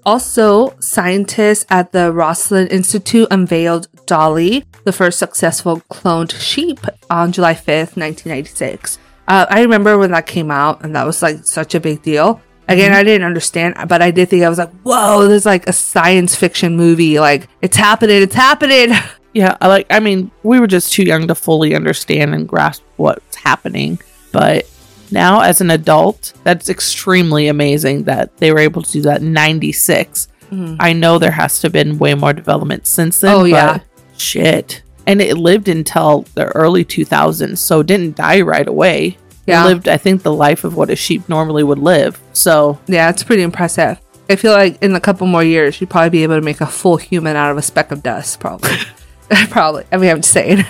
[0.05, 7.53] Also, scientists at the Roslin Institute unveiled Dolly, the first successful cloned sheep, on July
[7.53, 8.99] 5th, 1996.
[9.27, 12.41] Uh, I remember when that came out, and that was like such a big deal.
[12.67, 15.73] Again, I didn't understand, but I did think I was like, whoa, there's like a
[15.73, 17.19] science fiction movie.
[17.19, 18.91] Like, it's happening, it's happening.
[19.35, 22.83] Yeah, I like I mean, we were just too young to fully understand and grasp
[22.97, 23.97] what's happening.
[24.31, 24.69] But
[25.09, 29.33] now as an adult, that's extremely amazing that they were able to do that in
[29.33, 30.27] 96.
[30.51, 30.77] Mhm.
[30.79, 33.33] I know there has to have been way more development since then.
[33.33, 33.79] Oh, but yeah.
[34.17, 34.83] Shit.
[35.05, 39.17] And it lived until the early 2000s, so it didn't die right away.
[39.45, 39.63] Yeah.
[39.63, 42.19] It lived, I think, the life of what a sheep normally would live.
[42.31, 43.99] So, Yeah, it's pretty impressive.
[44.29, 46.65] I feel like in a couple more years, you'd probably be able to make a
[46.65, 48.71] full human out of a speck of dust, probably.
[49.49, 49.83] probably.
[49.91, 50.63] I mean, I'm just saying.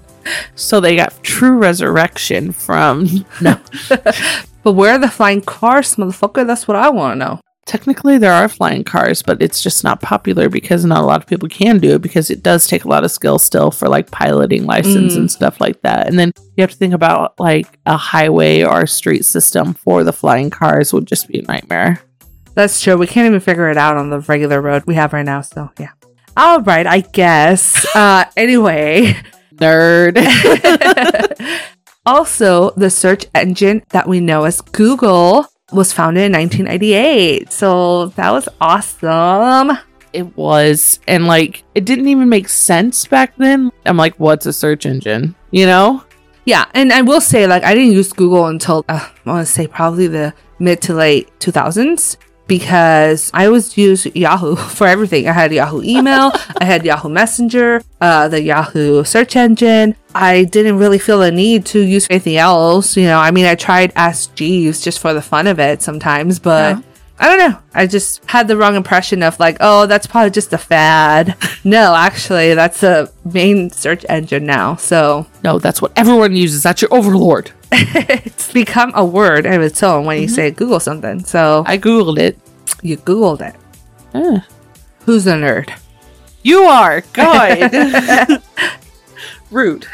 [0.56, 3.06] so they got true resurrection from
[3.40, 3.60] no.
[4.62, 6.44] but where are the flying cars, motherfucker?
[6.46, 7.40] That's what I want to know.
[7.66, 11.26] Technically, there are flying cars, but it's just not popular because not a lot of
[11.26, 14.08] people can do it because it does take a lot of skill still for like
[14.12, 15.16] piloting license Mm.
[15.16, 16.06] and stuff like that.
[16.06, 20.04] And then you have to think about like a highway or a street system for
[20.04, 22.00] the flying cars would just be a nightmare.
[22.54, 22.96] That's true.
[22.96, 25.40] We can't even figure it out on the regular road we have right now.
[25.40, 25.90] So, yeah.
[26.36, 27.84] All right, I guess.
[27.96, 29.16] Uh, anyway,
[29.56, 30.14] Nerd.
[32.06, 37.52] also, the search engine that we know as Google was founded in 1998.
[37.52, 39.78] So, that was awesome.
[40.12, 41.00] it was.
[41.06, 43.70] And like, it didn't even make sense back then.
[43.84, 45.34] I'm like, what's a search engine?
[45.50, 46.04] You know?
[46.44, 49.52] Yeah, and I will say, like, I didn't use Google until uh, I want to
[49.52, 55.28] say probably the mid to late 2000s because I always used Yahoo for everything.
[55.28, 59.96] I had Yahoo email, I had Yahoo Messenger, uh, the Yahoo search engine.
[60.14, 62.96] I didn't really feel the need to use anything else.
[62.96, 66.38] You know, I mean, I tried Ask Jeeves just for the fun of it sometimes,
[66.38, 66.76] but.
[66.76, 66.82] Yeah.
[67.18, 67.58] I don't know.
[67.72, 71.34] I just had the wrong impression of like, oh, that's probably just a fad.
[71.64, 74.76] no, actually, that's a main search engine now.
[74.76, 76.62] So No, that's what everyone uses.
[76.62, 77.52] That's your overlord.
[77.72, 80.34] it's become a word of its own when you mm-hmm.
[80.34, 81.24] say Google something.
[81.24, 82.38] So I Googled it.
[82.82, 84.42] you Googled it.
[85.00, 85.72] Who's a nerd?
[86.42, 87.02] You are.
[87.12, 88.42] God.
[89.50, 89.86] Rude.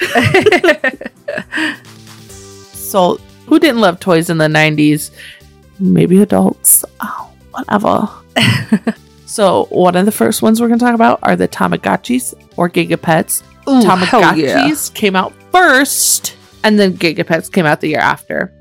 [2.73, 5.11] so, who didn't love toys in the 90s?
[5.79, 6.85] Maybe adults.
[7.01, 8.09] Oh, whatever.
[9.27, 12.69] so, one of the first ones we're going to talk about are the Tamagotchis or
[12.69, 13.43] Gigapets.
[13.69, 14.95] Ooh, hell Tamagotchis yeah.
[14.95, 18.53] came out first, and then Gigapets came out the year after.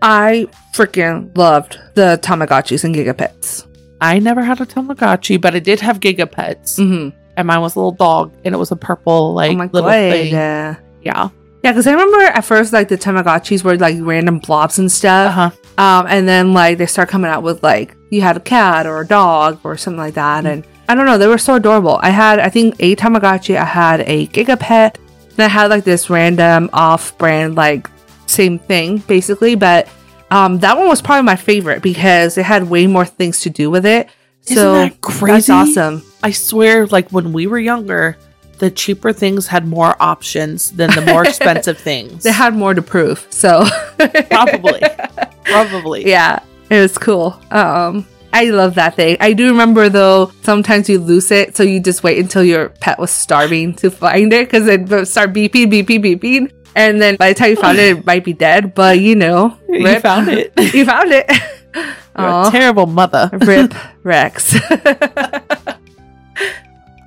[0.00, 3.66] I freaking loved the Tamagotchis and Gigapets.
[4.00, 7.16] I never had a Tamagotchi, but I did have Gigapets, Mm-hmm.
[7.36, 9.82] and mine was a little dog, and it was a purple, like, oh my little
[9.88, 9.92] god.
[10.12, 10.32] thing.
[10.32, 10.76] Yeah.
[11.02, 11.28] Yeah.
[11.62, 15.32] Yeah, because I remember at first like the Tamagotchis were like random blobs and stuff.
[15.32, 15.50] huh.
[15.78, 19.00] Um, and then like they start coming out with like you had a cat or
[19.00, 22.00] a dog or something like that, and I don't know, they were so adorable.
[22.02, 24.96] I had I think a Tamagotchi, I had a Gigapet,
[25.36, 27.88] and I had like this random off-brand like
[28.26, 29.88] same thing basically, but
[30.30, 33.68] Um, that one was probably my favorite because it had way more things to do
[33.70, 34.08] with it.
[34.46, 35.32] Isn't so that crazy?
[35.32, 36.02] that's awesome.
[36.22, 38.16] I swear, like when we were younger,
[38.58, 42.22] the cheaper things had more options than the more expensive things.
[42.22, 43.26] They had more to prove.
[43.28, 43.66] So
[44.30, 44.80] probably,
[45.44, 46.08] probably.
[46.08, 46.38] yeah,
[46.70, 47.38] it was cool.
[47.50, 49.16] Um, I love that thing.
[49.20, 52.98] I do remember though, sometimes you lose it, so you just wait until your pet
[52.98, 56.52] was starving to find it because it would start beeping, beeping, beeping.
[56.74, 58.74] And then by the time you found it, it might be dead.
[58.74, 60.02] But you know, You rip.
[60.02, 60.52] found it.
[60.74, 61.30] you found it.
[62.18, 63.30] You're a terrible mother.
[63.46, 64.54] Rip Rex.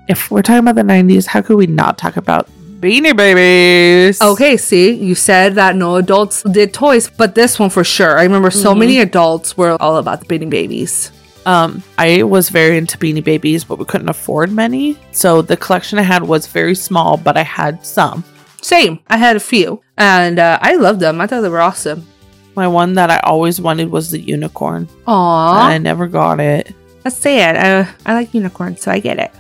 [0.08, 4.22] If we're talking about the 90s, how could we not talk about Beanie Babies?
[4.22, 8.18] okay, see, you said that no adults did toys, but this one for sure.
[8.18, 8.80] I remember so mm-hmm.
[8.80, 11.12] many adults were all about the Beanie Babies.
[11.46, 14.98] Um, I was very into Beanie Babies, but we couldn't afford many.
[15.12, 18.24] So the collection I had was very small, but I had some.
[18.62, 19.00] Same.
[19.10, 21.22] I had a few, and uh, I loved them.
[21.22, 22.08] I thought they were awesome.
[22.56, 24.88] My one that I always wanted was the unicorn.
[25.08, 26.74] Aww, I never got it.
[27.04, 27.58] that's sad.
[27.58, 29.32] Uh, I like unicorns, so I get it.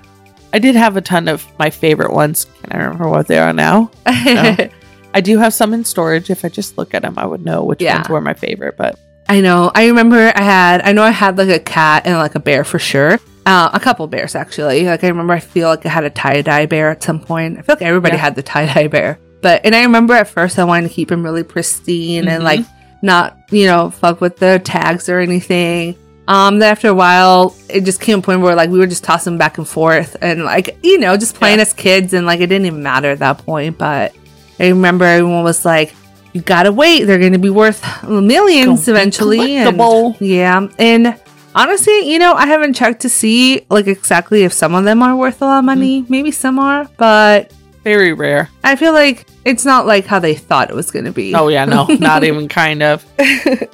[0.53, 2.45] I did have a ton of my favorite ones.
[2.61, 3.89] Can I remember what they are now?
[4.05, 6.29] I do have some in storage.
[6.29, 7.95] If I just look at them, I would know which Yeah.
[7.97, 8.75] ones were my favorite.
[8.77, 9.71] But I know.
[9.73, 10.81] I remember I had.
[10.83, 13.19] I know I had like a cat and like a bear for sure.
[13.45, 14.85] Uh, a couple bears actually.
[14.85, 17.57] Like I remember, I feel like I had a tie dye bear at some point.
[17.57, 18.21] I feel like everybody Yeah.
[18.21, 19.19] had the tie dye bear.
[19.41, 22.45] But and I remember at first I wanted to keep him really pristine and Mhm.
[22.45, 22.65] like
[23.01, 25.95] not you know fuck with the tags or anything.
[26.27, 29.03] Um, then after a while, it just came a point where like we were just
[29.03, 31.63] tossing back and forth and like you know just playing Yeah.
[31.63, 33.77] as kids and like it didn't even matter at that point.
[33.77, 34.13] But
[34.59, 35.93] I remember everyone was like,
[36.35, 41.15] "You gotta wait; they're to be worth millions Gonna eventually." And yeah, and
[41.55, 45.15] honestly, you know, I haven't checked to see like exactly if some of them are
[45.15, 46.01] worth a lot of money.
[46.01, 46.11] Mm-hmm.
[46.11, 47.53] Maybe some are, but
[47.85, 48.49] very rare.
[48.63, 51.33] I feel like it's not like how they thought it was to be.
[51.33, 53.05] Oh yeah, no, not even kind of.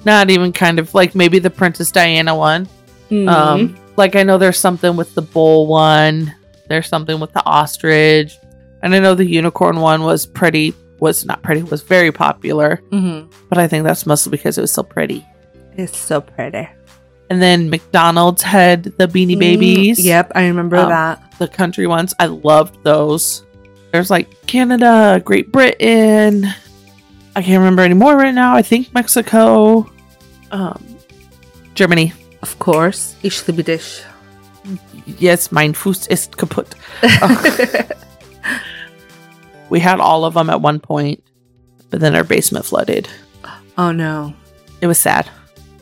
[0.06, 2.68] Not even kind of like maybe the Princess Diana one.
[3.10, 3.28] Mhm.
[3.28, 6.34] Um, like I know there's something with the bull one.
[6.70, 8.38] There's something with the ostrich,
[8.84, 10.74] and I know the unicorn one was pretty.
[11.02, 11.64] Was not pretty.
[11.64, 13.28] Was very popular, Mhm.
[13.50, 15.26] but I think that's mostly because it was so pretty.
[15.78, 16.68] it's so pretty.
[17.30, 19.98] And then McDonald's had the Beanie Babies.
[20.00, 21.20] Mm, Yep, I remember Um, that.
[21.40, 22.14] the country ones.
[22.20, 23.44] I loved those.
[23.92, 26.48] There's like Canada, Great Britain.
[27.36, 28.54] I can't remember anymore right now.
[28.54, 29.90] I think Mexico,
[30.52, 30.84] um,
[31.74, 32.14] Germany.
[32.44, 34.04] Of course, ich liebe dich.
[35.20, 36.76] Yes, mein Fuß ist kaputt.
[37.22, 37.96] Oh.
[39.72, 41.24] We had all of them at one point,
[41.90, 43.08] but then our basement flooded.
[43.78, 44.34] Oh no.
[44.82, 45.28] It was sad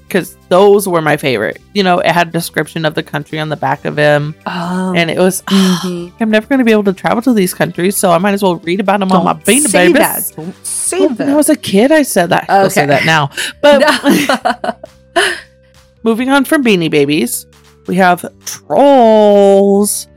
[0.07, 1.61] because those were my favorite.
[1.73, 4.93] You know, it had a description of the country on the back of them, Oh.
[4.95, 5.41] and it was.
[5.43, 6.11] Mhm.
[6.19, 8.41] I'm never going to be able to travel to these countries, so I might as
[8.43, 9.99] well read about them on my Beanie say Babies.
[10.31, 10.31] that.
[10.35, 12.45] Don't say Well, when I was a kid, I said that.
[12.49, 13.29] I'll say that now.
[13.61, 14.79] But
[16.03, 17.45] moving on from Beanie Babies,
[17.87, 20.07] we have trolls.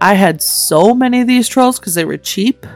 [0.00, 2.66] I had so many of these trolls because they were cheap.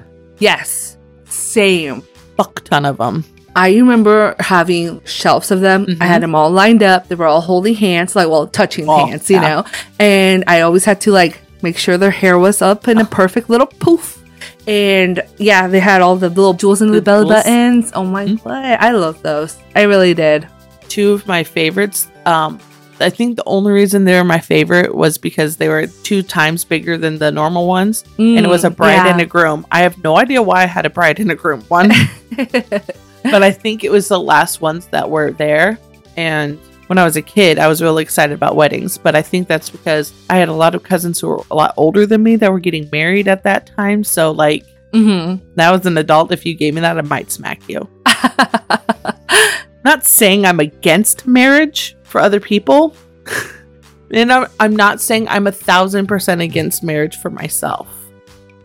[0.42, 2.02] Yes, same.
[2.36, 3.24] Fuck ton of them.
[3.54, 5.86] I remember having shelves of them.
[6.00, 7.08] I had them all lined up.
[7.08, 9.42] They were all holding hands, like well, touching Oh, hands, you yeah.
[9.48, 9.64] know.
[9.98, 13.50] And I always had to like make sure their hair was up in a perfect
[13.50, 14.18] little poof.
[14.66, 17.42] And yeah, they had all the little jewels in the, The belly jewels.
[17.44, 17.92] buttons.
[17.94, 18.42] Oh my Mhm.
[18.42, 19.56] god, I love those.
[19.76, 20.46] I really did.
[20.88, 22.08] Two of my favorites.
[22.24, 22.58] Um,
[23.02, 26.64] I think the only reason they were my favorite was because they were two times
[26.64, 29.08] bigger than the normal ones, and it was a Mm, bride yeah.
[29.08, 29.66] and a groom.
[29.70, 31.90] I have no idea why I had a bride and a groom one.
[32.36, 35.78] but I think it was the last ones that were there.
[36.16, 38.98] And when I was a kid, I was really excited about weddings.
[38.98, 41.74] But I think that's because I had a lot of cousins who were a lot
[41.76, 44.04] older than me that were getting married at that time.
[44.04, 47.66] So, like, hmm now as an adult, if you gave me that, I might smack
[47.68, 47.88] you.
[49.84, 52.94] Not saying I'm against marriage for other people.
[54.12, 57.88] and I'm, I'm not saying I'm a thousand percent against marriage for myself.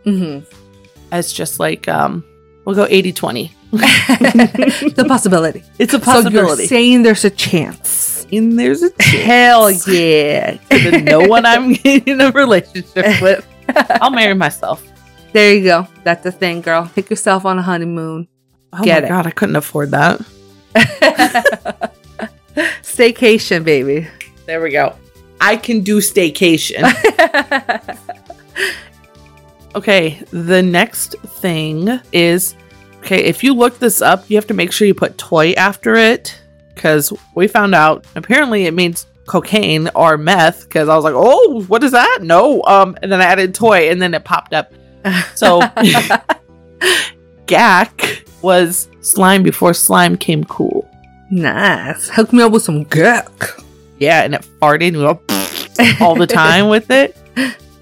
[0.04, 0.40] hmm
[1.12, 2.24] It's just like, um,
[2.66, 3.54] we'll go 80 20.
[3.72, 5.64] the possibility.
[5.80, 6.68] It's a So you're possibility.
[6.68, 8.26] saying there's a chance.
[8.32, 10.58] and there's a Hell yeah.
[10.70, 13.46] to no one I'm in a relationship with.
[14.02, 14.84] I'll marry myself.
[15.34, 15.88] There you go.
[16.06, 16.90] That's the thing, girl.
[16.96, 18.28] Pick yourself on a honeymoon.
[18.74, 19.10] Oh Get my it.
[19.10, 20.22] god, I couldn't afford that.
[22.82, 24.08] Staycation, baby.
[24.46, 24.96] There we go.
[25.40, 26.84] I can do staycation.
[29.76, 32.56] okay, the next thing is
[33.00, 35.96] okay, if you look this up, you have to make sure you put toy after
[35.96, 36.40] it
[36.74, 41.64] because we found out apparently it means cocaine or meth because I was like, oh,
[41.68, 42.20] what is that?
[42.22, 42.64] No.
[42.64, 44.74] Um, and then I added toy and then it popped up.
[45.36, 45.62] So
[47.46, 50.77] Gak was slime before slime came cool.
[51.30, 52.10] Nice.
[52.10, 53.62] Hook me up with some Gak.
[54.00, 57.16] Yeah, and it farted and we go all the time with it.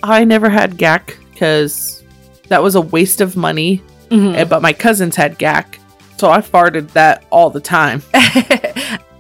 [0.04, 2.04] I never had Gak because
[2.48, 3.82] that was a waste of money.
[4.10, 4.36] Mhm.
[4.36, 5.78] eh, But my cousins had Gak,
[6.18, 8.02] so I farted that all the time.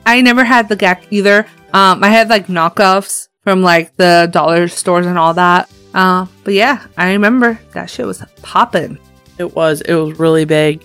[0.05, 1.45] I never had the Gak either.
[1.73, 5.69] Um, I had like knockoffs from like the dollar stores and all that.
[5.93, 8.97] Uh, but yeah, I remember that shit was popping.
[9.37, 10.83] It was it was really big.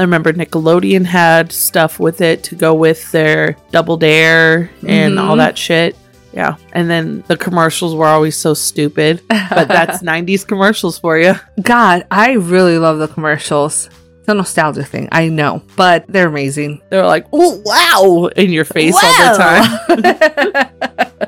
[0.00, 5.34] I remember Nickelodeon had stuff with it to go with their Double Dare and all
[5.34, 5.38] Mhm.
[5.38, 5.94] that shit.
[6.32, 9.20] Yeah, and then the commercials were always so stupid.
[9.28, 11.34] But that's '90s commercials for you.
[11.60, 13.90] God, I really love the commercials.
[14.20, 16.80] It's a nostalgia thing, I know, but they're amazing.
[16.88, 20.66] They're like, "Oh wow!" in your face all the time.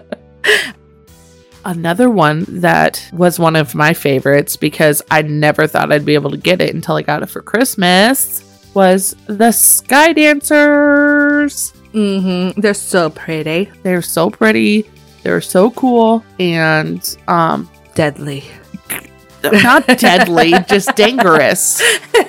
[1.66, 6.30] Another one that was one of my favorites because I never thought I'd be able
[6.30, 8.42] to get it until I got it for Christmas
[8.74, 11.72] was the Sky Dancers.
[11.92, 12.60] mm-hmm.
[12.60, 14.88] They're so pretty, They're so pretty.
[15.22, 16.98] They're so cool and
[17.28, 18.44] um deadly.
[19.44, 21.80] not deadly, just dangerous.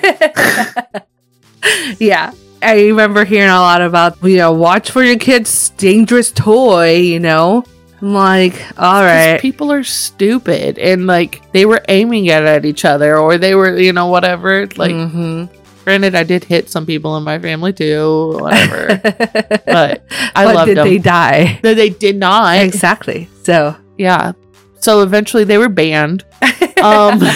[1.98, 2.32] yeah.
[2.62, 7.20] I remember hearing a lot about, you know, watch for your kid's dangerous toy, you
[7.20, 7.64] know?
[8.00, 9.38] I'm like, all right.
[9.40, 13.78] People are stupid and like they were aiming it at each other or they were,
[13.78, 14.66] you know, whatever.
[14.76, 15.48] Like Mhm.
[15.84, 19.00] Granted I did hit some people in my family too, whatever.
[19.66, 20.02] but
[20.34, 20.88] I but loved did them.
[20.88, 21.60] they die?
[21.62, 22.56] No, they did not.
[22.58, 23.28] exactly.
[23.42, 24.32] So Yeah.
[24.80, 26.24] So eventually they were banned.
[26.82, 27.20] Um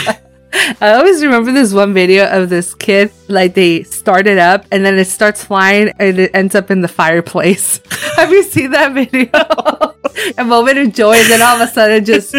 [0.80, 4.84] I always remember this one video of this kid, like they start it up and
[4.84, 7.80] then it starts flying and it ends up in the fireplace.
[8.16, 9.28] Have you seen that video?
[10.38, 12.34] a moment of joy, and then all of a sudden just,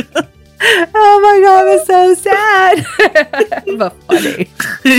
[0.62, 2.86] oh my god, it's so sad.
[3.78, 4.49] but funny.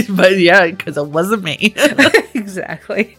[0.17, 1.75] but yeah, because it wasn't me.
[2.35, 3.17] exactly.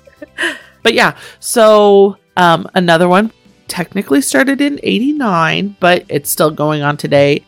[0.84, 3.32] But yeah, so um, another one
[3.68, 7.46] technically started in 89, but it's still going on today.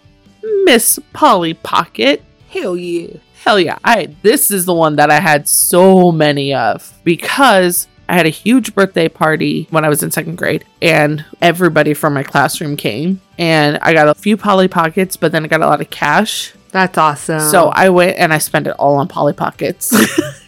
[0.63, 2.23] Miss Polly Pocket.
[2.49, 3.17] Hell yeah.
[3.43, 3.77] Hell yeah.
[3.83, 8.29] I this is the one that I had so many of because I had a
[8.29, 13.21] huge birthday party when I was in second grade and everybody from my classroom came
[13.37, 16.53] and I got a few Polly Pockets, but then I got a lot of cash.
[16.71, 17.39] That's awesome.
[17.39, 19.93] So I went and I spent it all on Polly Pockets.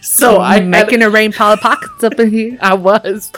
[0.02, 2.58] so I I'm making it rain Polly Pockets up in here.
[2.62, 3.32] I was.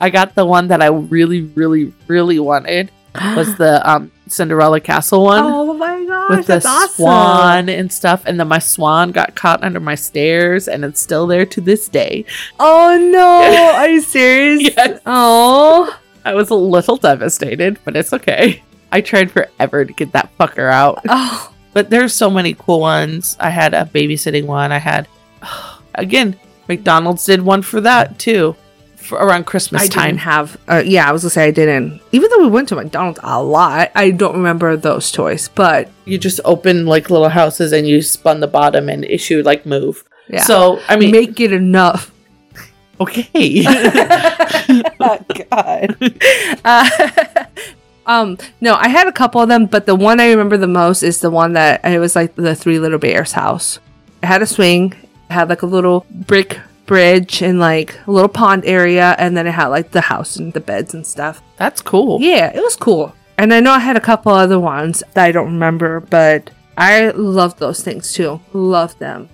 [0.00, 5.24] I got the one that I really, really, really wanted was the um, Cinderella Castle
[5.24, 6.94] one Oh my gosh, with the that's awesome.
[6.94, 8.24] swan and stuff.
[8.26, 11.88] And then my swan got caught under my stairs, and it's still there to this
[11.88, 12.24] day.
[12.58, 14.74] Oh no, are you serious?
[14.76, 15.00] Yes.
[15.06, 15.98] Oh.
[16.24, 18.62] I was a little devastated, but it's okay.
[18.90, 21.00] I tried forever to get that fucker out.
[21.08, 21.52] Oh.
[21.74, 23.36] But there's so many cool ones.
[23.40, 24.72] I had a babysitting one.
[24.72, 25.06] I had,
[25.94, 28.56] again, McDonald's did one for that too,
[29.12, 30.06] around Christmas I time.
[30.06, 30.56] didn't have.
[30.68, 32.00] Uh, yeah, I was gonna say I didn't.
[32.12, 35.48] Even though we went to McDonald's a lot, I don't remember those toys.
[35.48, 39.66] But you just open like little houses and you spun the bottom and issue like
[39.66, 40.04] move.
[40.28, 42.10] yeah, So I mean, make it enough.
[43.00, 43.28] okay.
[45.00, 45.18] oh
[45.50, 45.96] God.
[46.64, 47.44] Uh,
[48.06, 51.02] um, no, I had a couple of them, but the one I remember the most
[51.02, 53.78] is the one that it was like the Three Little Bears house.
[54.22, 58.28] It had a swing, it had like a little brick bridge and like a little
[58.28, 61.42] pond area, and then it had like the house and the beds and stuff.
[61.56, 62.20] That's cool.
[62.20, 63.14] Yeah, it was cool.
[63.36, 67.10] And I know I had a couple other ones that I don't remember, but I
[67.10, 68.40] love those things too.
[68.52, 69.28] Love them.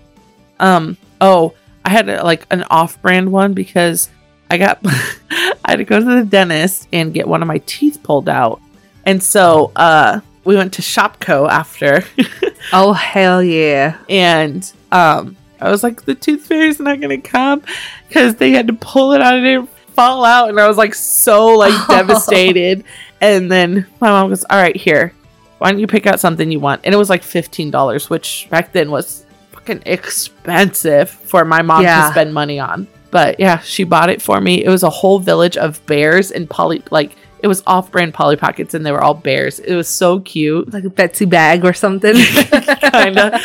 [0.58, 0.96] Um.
[1.20, 4.08] Oh, I had a, like an off-brand one because
[4.50, 8.02] I got I had to go to the dentist and get one of my teeth
[8.02, 8.60] pulled out,
[9.04, 12.02] and so uh we went to Shopko after,
[12.72, 13.98] Oh hell yeah!
[14.08, 17.62] and um I was like the tooth fairy's not gonna come
[18.08, 20.94] because they had to pull it out and it fall out, and I was like
[20.94, 22.84] so like devastated.
[23.20, 25.12] And then my mom goes, "All right, here,
[25.58, 28.48] why don't you pick out something you want?" And it was like fifteen dollars, which
[28.50, 32.06] back then was fucking expensive for my mom Yeah.
[32.06, 32.86] to spend money on.
[33.10, 34.64] But yeah, she bought it for me.
[34.64, 38.74] It was a whole village of bears and poly like it was off-brand Polly Pockets,
[38.74, 39.58] and they were all bears.
[39.58, 42.14] It was so cute, Like a Betsy bag or something.
[42.92, 43.40] kinda.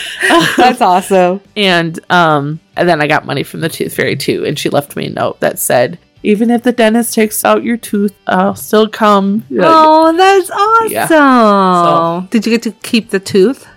[0.57, 1.41] That's awesome.
[1.55, 4.95] and um, and then I got money from the Tooth Fairy too, and she left
[4.95, 8.87] me a note that said, "Even if the dentist takes out your tooth, I'll still
[8.89, 10.91] come." Like, Oh, that's awesome.
[10.91, 12.27] Yeah.
[12.29, 13.67] Did you get to keep the tooth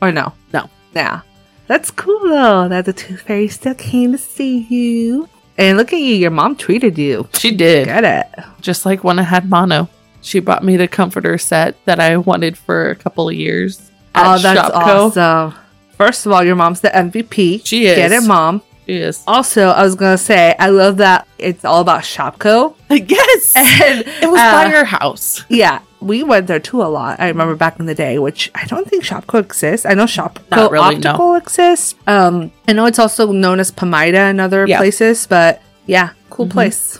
[0.00, 0.32] or no?
[0.52, 0.68] No.
[0.94, 1.22] Yeah.
[1.68, 5.28] That's cool though that the tooth fairy still came to see you.
[5.62, 7.28] And look at you, your mom treated you.
[7.34, 7.86] She did.
[7.86, 8.44] Get it.
[8.60, 9.88] just like when I had mono.
[10.20, 13.90] She bought me the comforter set that I wanted for a couple of years.
[14.14, 15.16] Oh, at oh, that's Shopko.
[15.16, 15.60] awesome.
[15.96, 17.64] First of all, your mom's the MVP.
[17.64, 17.96] She is.
[17.96, 18.62] Get it, mom.
[18.86, 19.22] Is.
[19.28, 22.74] Also, I was gonna say I love that it's all about Shopko.
[22.90, 23.54] Yes.
[23.56, 25.44] And It was uh, by your house.
[25.48, 27.20] Yeah, we went there too a lot.
[27.20, 29.86] I remember back in the day, which I don't think Shopko exists.
[29.86, 31.10] I know Shopko Not really, no.
[31.10, 31.94] Optical exists.
[32.06, 34.78] Um, I know it's also known as Pamida in other Yeah.
[34.78, 36.98] places, but yeah, cool place.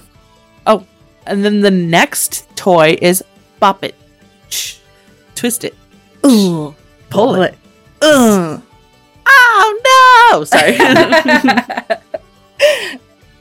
[0.66, 0.87] Oh,
[1.26, 3.22] and then the next toy is
[3.61, 3.95] Bop It.
[4.49, 4.78] Shh.
[5.35, 5.74] Twist it.
[6.24, 6.74] Ooh,
[7.11, 7.59] Pull it.
[8.01, 8.62] Ugh.
[9.35, 10.45] Oh no!
[10.45, 10.76] Sorry.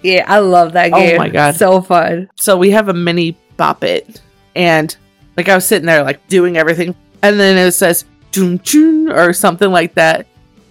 [0.04, 1.16] Yeah, I love that game.
[1.16, 1.56] Oh my God.
[1.56, 2.28] so fun.
[2.36, 4.20] so we have a mini Bop It,
[4.56, 4.96] and
[5.38, 9.32] like I was sitting there like doing everything, and then it says "Doom Choon" or
[9.32, 10.26] something like that.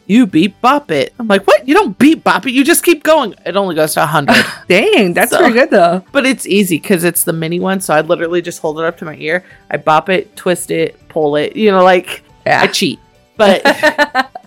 [0.07, 1.15] You beat Bop It.
[1.21, 1.69] I'm like, what?
[1.69, 2.51] You don't beat Bop It.
[2.51, 3.33] You just keep going.
[3.47, 4.35] It only goes to 100.
[4.69, 6.05] Dang, that's So- pretty good though.
[6.11, 7.81] But it's easy because it's the mini one.
[7.81, 9.45] So I literally just hold it up to my ear.
[9.71, 11.55] I bop it, twist it, pull it.
[11.55, 12.63] You know, like Yeah.
[12.63, 12.99] I cheat.
[13.37, 13.63] But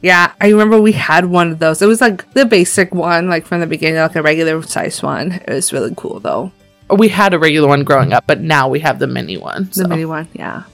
[0.00, 1.82] Yeah, I remember we had one of those.
[1.82, 5.32] It was like the basic one, like from the beginning, like a regular size one.
[5.32, 6.52] It was really cool though.
[6.90, 9.68] we had a regular one growing up, but now we have the mini one.
[9.74, 10.64] The mini one, yeah.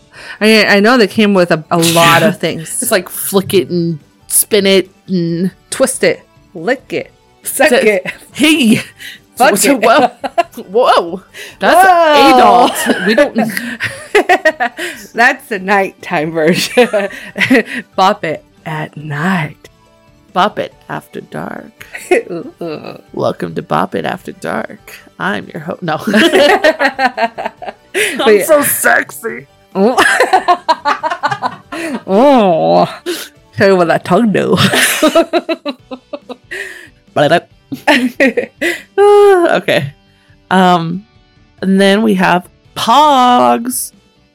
[0.40, 2.68] I I know they came with a, a lot of things.
[2.82, 3.98] it's like flick it and
[4.28, 6.22] spin it and Twist it,
[6.54, 7.10] lick it,
[7.42, 8.06] suck So- it.
[8.34, 8.80] hey.
[9.36, 9.82] Fuck so, it.
[9.84, 10.06] whoa,
[10.70, 11.22] whoa,
[11.58, 12.68] that's Whoa.
[12.70, 13.06] adult.
[13.08, 13.34] We don't.
[15.12, 16.88] That's the nighttime version.
[17.96, 19.68] Bop it at night.
[20.32, 21.86] Bop it after dark.
[23.12, 24.98] Welcome to Bop It After Dark.
[25.18, 25.82] I'm your host.
[25.82, 25.98] No,
[27.94, 29.46] I'm so sexy.
[29.76, 29.96] Oh.
[32.06, 33.02] oh.
[33.52, 34.56] Tell you what that tongue do.
[37.14, 37.48] But
[39.62, 39.94] okay.
[40.50, 41.06] Um,
[41.62, 43.92] and then we have Pogs.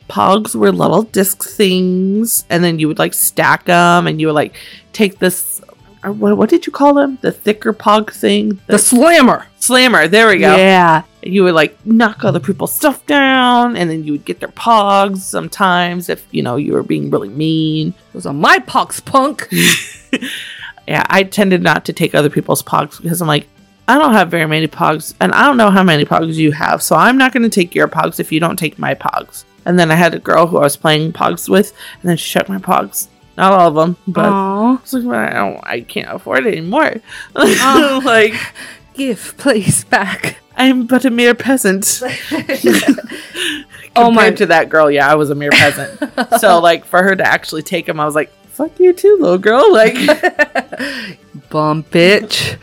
[0.10, 4.34] Pogs were little disc things, and then you would like stack them, and you would
[4.36, 4.56] like
[4.92, 5.62] take this.
[6.04, 7.18] uh, What, what did you call them?
[7.22, 9.46] The thicker Pog thing, the slammer.
[9.60, 10.08] slammer.
[10.08, 10.56] There we go.
[10.58, 11.04] Yeah.
[11.22, 15.18] You would like knock other people's stuff down, and then you would get their Pogs.
[15.20, 17.94] Sometimes, if you know you were being really mean.
[18.14, 19.48] Those are my pogs, punk.
[20.88, 23.48] yeah, I tended not to take other people's pogs because I'm like,
[23.88, 26.82] I don't have very many pogs, and I don't know how many pogs you have,
[26.82, 29.44] so I'm not going to take your pogs if you don't take my pogs.
[29.66, 32.38] And then I had a girl who I was playing pogs with, and then she
[32.40, 33.08] took my pogs.
[33.38, 36.54] Not all of them, but I was like, "Well, I, don't, I can't afford it
[36.58, 36.96] anymore.
[37.36, 38.02] Oh.
[38.04, 38.34] like,
[38.96, 40.38] Give, please, back.
[40.58, 42.02] I'm but a mere peasant.
[43.96, 46.00] Oh Compared my- to that girl, yeah, I was a mere peasant.
[46.40, 49.40] so, like, for her to actually take him, I was like, fuck you too, little
[49.40, 49.74] girl.
[49.74, 49.96] Like,
[51.50, 52.58] Bum bitch.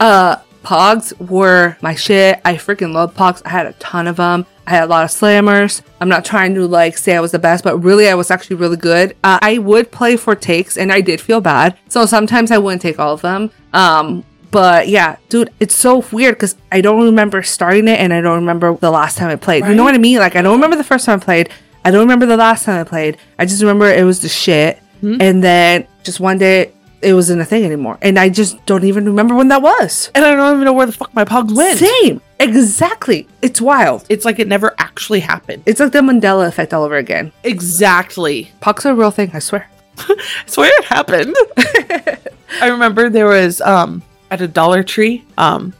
[0.00, 2.40] Uh, Pogs were my shit.
[2.44, 3.42] I freaking love Pogs.
[3.44, 4.44] I had a ton of them.
[4.66, 5.82] I had a lot of slammers.
[6.00, 8.56] I'm not trying to like say I was the best, but really I was actually
[8.56, 9.16] really good.
[9.24, 11.76] Uh, I would play for takes and I did feel bad.
[11.88, 13.50] So sometimes I wouldn't take all of them.
[13.72, 18.20] Um, but yeah, dude, it's so weird because I don't remember starting it and I
[18.20, 19.64] don't remember the last time I played.
[19.64, 20.18] You know what I mean?
[20.18, 21.48] Like I don't remember the first time I played.
[21.84, 23.16] I don't remember the last time I played.
[23.38, 24.78] I just remember it was the shit.
[25.20, 26.72] And then just one day
[27.02, 27.98] it wasn't a thing anymore.
[28.00, 30.10] And I just don't even remember when that was.
[30.14, 31.78] and I don't even know where the fuck my pogs went.
[31.78, 32.20] Same.
[32.38, 33.26] Exactly.
[33.42, 34.04] It's wild.
[34.08, 35.62] It's like it never actually happened.
[35.66, 37.32] It's like the Mandela effect all over again.
[37.44, 38.50] Exactly.
[38.60, 39.68] Pogs are a real thing, I swear.
[39.98, 41.34] I swear it happened.
[42.60, 45.74] I remember there was um at a Dollar Tree, um,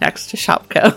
[0.00, 0.96] next to Shopko.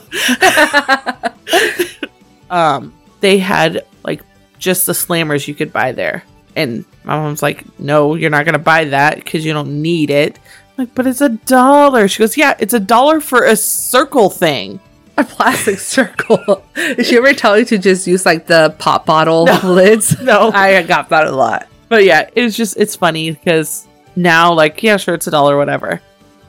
[2.50, 4.22] um, they had like
[4.60, 6.24] just the slammers you could buy there.
[6.56, 10.38] And my mom's like, No, you're not gonna buy that because you don't need it.
[10.78, 12.08] I'm like, but it's a dollar.
[12.08, 14.80] She goes, Yeah, it's a dollar for a circle thing.
[15.18, 16.64] A plastic circle.
[16.76, 20.20] Did she ever tell you to just use like the pop bottle lids?
[20.22, 20.52] No.
[20.54, 21.68] I got that a lot.
[21.90, 26.02] but yeah, it's just it's funny because now like yeah, sure it's a dollar, whatever.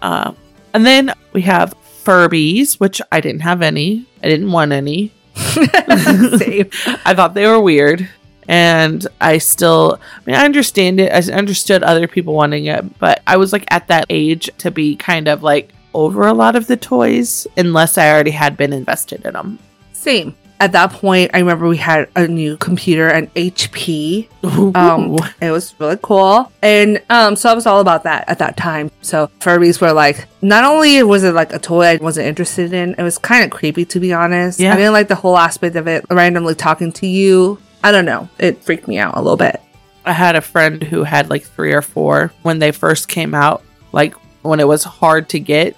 [0.03, 0.33] Uh,
[0.75, 4.07] and then we have Furbies, which I didn't have any.
[4.23, 5.11] I didn't want any.
[5.35, 6.71] Same.
[7.05, 8.09] I thought they were weird,
[8.49, 9.99] and I still.
[10.01, 11.13] I mean, I understand it.
[11.13, 14.97] I understood other people wanting it, but I was like at that age to be
[14.97, 19.25] kind of like over a lot of the toys, unless I already had been invested
[19.25, 19.59] in them.
[19.93, 20.37] Same.
[20.59, 24.27] At that point, I remember we had a new computer, an HP.
[24.75, 28.57] Um, it was really cool, and um, so I was all about that at that
[28.57, 28.91] time.
[29.03, 32.95] So Furbies were like, not only was it like a toy I wasn't interested in,
[32.97, 34.59] it was kind of creepy to be honest.
[34.59, 34.73] Yeah.
[34.73, 37.59] I didn't like the whole aspect of it, randomly talking to you.
[37.87, 39.63] I don't know, it freaked me out a little bit.
[40.05, 43.63] I had a friend who had like three or four when they first came out,
[43.93, 44.13] like
[44.43, 45.77] when it was hard to get.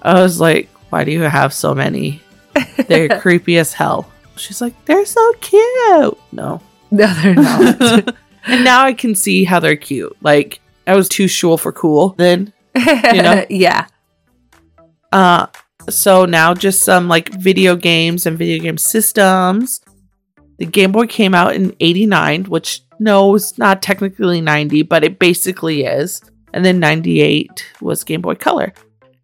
[0.00, 2.22] I was like, why do you have so many?
[2.88, 4.10] They're creepy as hell.
[4.36, 6.18] She's like, they're so cute.
[6.32, 6.62] No.
[6.90, 8.16] No, they're not.
[8.46, 10.16] And now I can see how they're cute.
[10.22, 12.54] Like, I was too shul for cool then.
[12.74, 13.44] You know?
[13.50, 13.86] yeah.
[15.12, 15.48] Uh,
[15.90, 19.80] so now just some like video games and video game systems.
[20.58, 25.18] The Game Boy came out in 89, which no, it's not technically 90, but it
[25.18, 26.22] basically is.
[26.52, 28.72] And then 98 was Game Boy Color.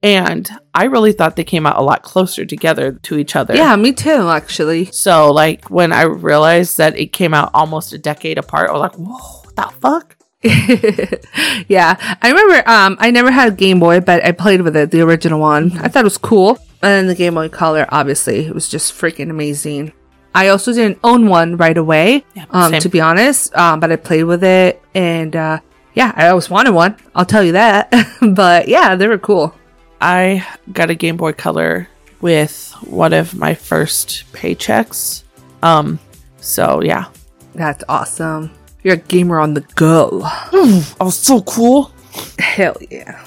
[0.03, 3.55] And I really thought they came out a lot closer together to each other.
[3.55, 4.87] Yeah, me too, actually.
[4.87, 8.81] So, like, when I realized that it came out almost a decade apart, I was
[8.81, 10.17] like, whoa, what the fuck?
[11.69, 12.67] yeah, I remember.
[12.67, 15.77] Um, I never had a Game Boy, but I played with it, the original one.
[15.79, 18.95] I thought it was cool, and then the Game Boy Color, obviously, it was just
[18.95, 19.93] freaking amazing.
[20.35, 23.55] I also didn't own one right away, Yeah, um, to be honest.
[23.57, 25.61] Um, but I played with it, and uh,
[25.95, 26.97] yeah, I always wanted one.
[27.15, 27.93] I'll tell you that.
[28.35, 29.55] but yeah, they were cool.
[30.01, 31.89] I got a Game Boy Color
[32.21, 35.25] with one of my first paychecks.
[35.63, 35.99] Um,
[36.41, 37.07] so yeah,
[37.55, 38.51] That's awesome.
[38.83, 40.21] You're a gamer on the go.
[40.25, 41.93] I was so cool.
[42.39, 43.27] Hell yeah.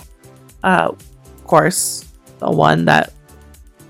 [0.63, 2.05] Uh, of course,
[2.39, 3.13] the one that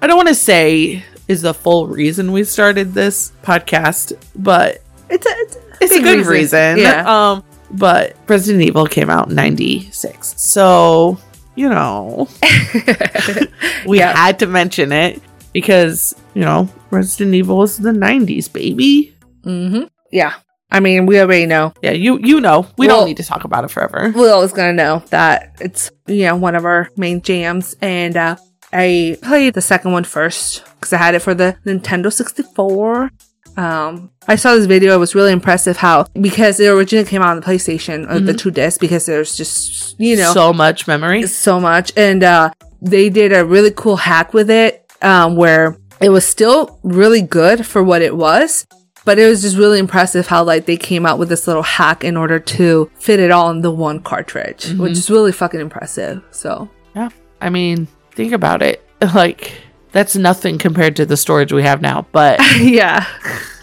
[0.01, 1.03] I don't want to say
[1.33, 6.01] is the full reason we started this podcast, but It's a, it's a, it's a
[6.01, 6.77] good reason.
[6.77, 7.03] Yeah.
[7.31, 11.17] Um, but Resident Evil came out in '96, so
[11.55, 12.27] you know
[13.85, 14.15] we Yeah.
[14.15, 15.21] had to mention it
[15.53, 19.13] because you know Resident Evil was the '90s, baby.
[19.43, 19.83] mm-hmm.
[20.11, 20.33] Yeah.
[20.71, 21.73] I mean, we already know.
[21.83, 24.11] Yeah, you you know we Well- don't need to talk about it forever.
[24.15, 28.35] We're always gonna know that it's you know one of our main jams, and uh,
[28.73, 33.11] I played the second one first because I had it for the Nintendo 64.
[33.55, 37.29] Um, I saw this video; it was really impressive how because it originally came out
[37.29, 41.27] on the PlayStation, uh, the two discs, because there's just you know so much memory.
[41.27, 42.51] so much and uh
[42.81, 47.63] they did a really cool hack with it um where it was still really good
[47.65, 48.65] for what it was
[49.05, 52.03] but it was just really impressive how like they came out with this little hack
[52.03, 56.23] in order to fit it all in the one cartridge which is really fucking impressive
[56.31, 57.09] so Yeah,
[57.39, 58.81] I mean, think about it.
[59.13, 59.51] Like
[59.91, 62.07] that's nothing compared to the storage we have now.
[62.13, 63.05] But yeah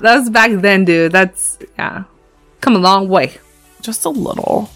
[0.01, 2.05] that was back then dude that's yeah
[2.61, 3.39] come a long way
[3.81, 4.71] just a little.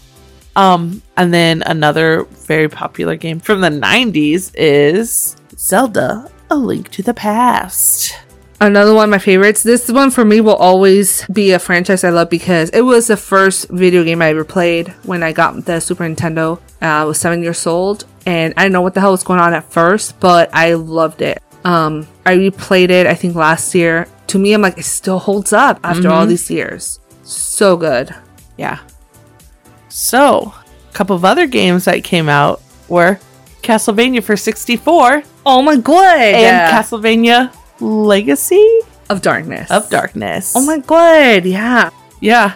[0.55, 7.03] Um, and then another very popular game from the 90s is Zelda A Link to
[7.03, 8.15] the Past.
[8.61, 9.63] Another one of my favorites.
[9.63, 13.17] This one for me will always be a franchise I love because it was the
[13.17, 16.57] first video game I ever played when I got the Super Nintendo.
[16.81, 19.39] Uh, I was seven years old and I didn't know what the hell was going
[19.39, 21.41] on at first, but I loved it.
[21.63, 24.07] Um, I replayed it, I think last year.
[24.27, 26.99] To me, I'm like, it still holds up after all these years.
[27.23, 28.13] So good.
[28.57, 28.79] Yeah.
[29.89, 30.53] So,
[30.89, 33.19] a couple of other games that came out were
[33.61, 36.17] Castlevania for 64 Oh my god.
[36.17, 39.69] and Castlevania Legacy of Darkness.
[39.71, 40.53] of Darkness.
[40.55, 41.45] Oh my god.
[41.45, 41.89] Yeah.
[42.19, 42.55] Yeah.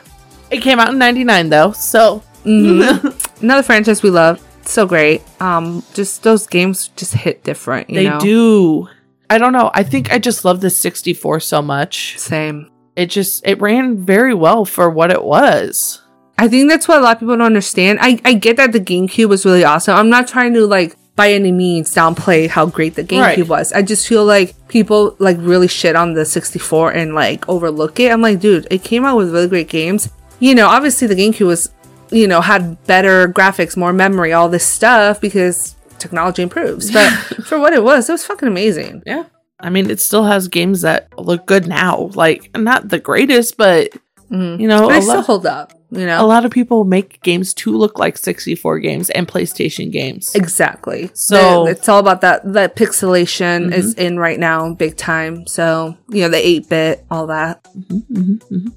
[0.51, 1.72] It came out in 99 though.
[1.74, 4.43] So, Another franchise we love.
[4.70, 5.24] So great.
[5.41, 7.89] Um, just those games just hit different.
[7.89, 8.20] You they know?
[8.20, 8.88] do.
[9.30, 9.72] I don't know.
[9.74, 12.17] I think I just love the 64 so much.
[12.20, 12.70] Same.
[12.95, 16.01] It just it ran very well for what it was.
[16.38, 17.99] I think that's what a lot of people don't understand.
[18.01, 19.95] I, I get that the GameCube was really awesome.
[19.97, 23.47] I'm not trying to like by any means downplay how great the GameCube Right.
[23.47, 23.74] was.
[23.74, 28.11] I just feel like people like really shit on the 64 and like overlook it.
[28.11, 30.09] I'm like, dude, it came out with really great games.
[30.39, 31.70] You know, obviously the GameCube was,
[32.12, 36.91] you know, had better graphics, more memory, all this stuff because technology improves.
[36.91, 37.12] But
[37.45, 39.03] for what it was, it was fucking amazing.
[39.05, 39.26] Yeah.
[39.60, 42.12] I mean, it still has games that look good now.
[42.14, 43.91] Like not the greatest, but
[44.32, 44.62] mm-hmm.
[44.62, 47.22] you know, But a still lot, hold up, you know, a lot of people make
[47.24, 50.34] games to look like 64 games and PlayStation games.
[50.36, 51.12] Exactly.
[51.14, 51.66] So- Mm-hmm.
[51.66, 52.53] The- it's all about that.
[52.53, 54.05] That pixelation is mm-hmm.
[54.05, 55.45] in right now, big time.
[55.45, 57.64] So you know the eight bit, all that.
[57.64, 58.70] Mm-hmm,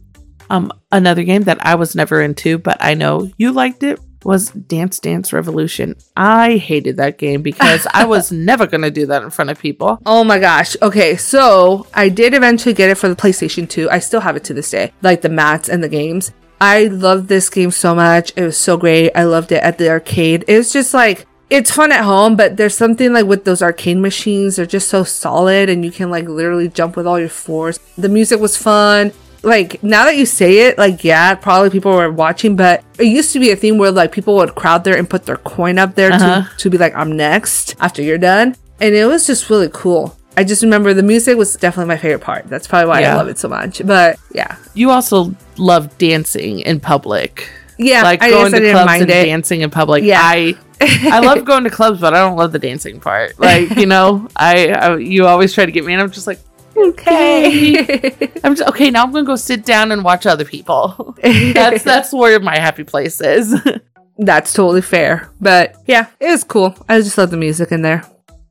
[0.51, 4.51] Um, another game that I was never into, but I know you liked it was
[4.51, 5.97] Dance Dance Revolution.
[6.16, 10.01] I hated that game because I was never gonna do that in front of people.
[10.07, 10.76] Oh my gosh.
[10.80, 13.90] Okay, so I did eventually get it for the PlayStation 2.
[13.90, 16.32] I still have it to this day, like the mats and the games.
[16.61, 18.32] I loved this game so much.
[18.36, 19.11] It was so great.
[19.16, 20.45] I loved it at the arcade.
[20.47, 23.99] It was just like it's fun at home, but there's something like with those arcade
[23.99, 27.78] machines, they're just so solid and you can like literally jump with all your fours.
[27.99, 29.12] The music was fun.
[29.43, 33.32] Like now that you say it, like yeah, probably people were watching, but it used
[33.32, 35.95] to be a thing where like people would crowd there and put their coin up
[35.97, 36.43] there Uh-huh.
[36.43, 38.55] to, to be like, I'm next after you're done.
[38.80, 40.16] And it was just really cool.
[40.36, 42.47] I just remember the music was definitely my favorite part.
[42.49, 43.82] That's probably why I love it so much.
[43.84, 44.57] But yeah.
[44.74, 47.51] You also love dancing in public.
[47.78, 49.24] Yeah, like I going to clubs mind and it.
[49.24, 50.05] dancing in public.
[50.05, 50.20] Yeah.
[50.22, 53.38] I I love going to clubs, but I don't love the dancing part.
[53.38, 56.38] Like you know, I, I you always try to get me, and I'm just like,
[56.77, 58.91] okay, I'm just okay.
[58.91, 61.16] Now I'm gonna go sit down and watch other people.
[61.23, 63.55] that's that's where my happy place is.
[64.18, 65.31] That's totally fair.
[65.41, 66.77] But yeah, it was cool.
[66.87, 68.05] I just love the music in there.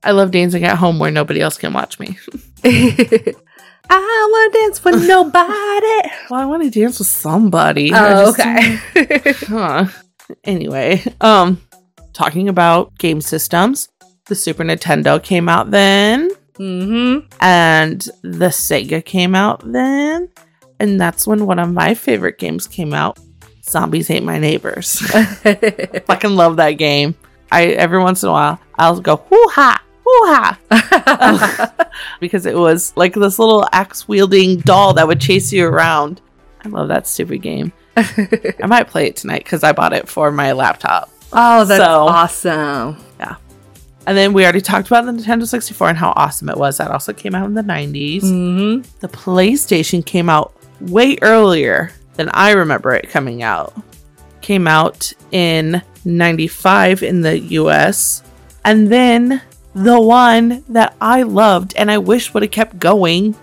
[0.04, 2.18] I love dancing at home where nobody else can watch me.
[3.90, 6.10] I want to dance with nobody.
[6.30, 7.92] Well, I want to dance with somebody.
[7.94, 8.80] Oh, okay.
[9.48, 9.86] Huh.
[10.44, 11.62] Anyway, um,
[12.14, 13.88] talking about game systems,
[14.26, 16.32] the Super Nintendo came out then,
[16.62, 17.28] mm-hmm.
[17.42, 20.30] and the Sega came out then,
[20.80, 23.20] and that's when one of my favorite games came out.
[23.64, 25.00] Zombies Ate My Neighbors.
[26.08, 27.16] Fucking love that game.
[27.52, 31.74] I every once in a while I'll go hoo ha hoo ha
[32.20, 36.22] because it was like this little axe wielding doll that would chase you around.
[36.64, 37.72] I love that stupid game.
[37.98, 41.10] I might play it tonight because I bought it for my laptop.
[41.34, 42.98] oh, that's So- awesome.
[44.08, 46.78] And then we already talked about the Nintendo 64 and how awesome it was.
[46.78, 48.22] That also came out in the 90s.
[48.24, 48.98] Mm-hmm.
[49.00, 53.74] The PlayStation came out way earlier than I remember it coming out.
[54.42, 58.24] Came out in 95 in the US.
[58.66, 59.42] And then
[59.74, 63.36] the one that I loved and I wish would have kept going,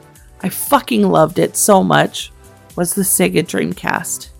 [0.42, 2.32] I fucking loved it so much,
[2.76, 4.30] was the Sega Dreamcast.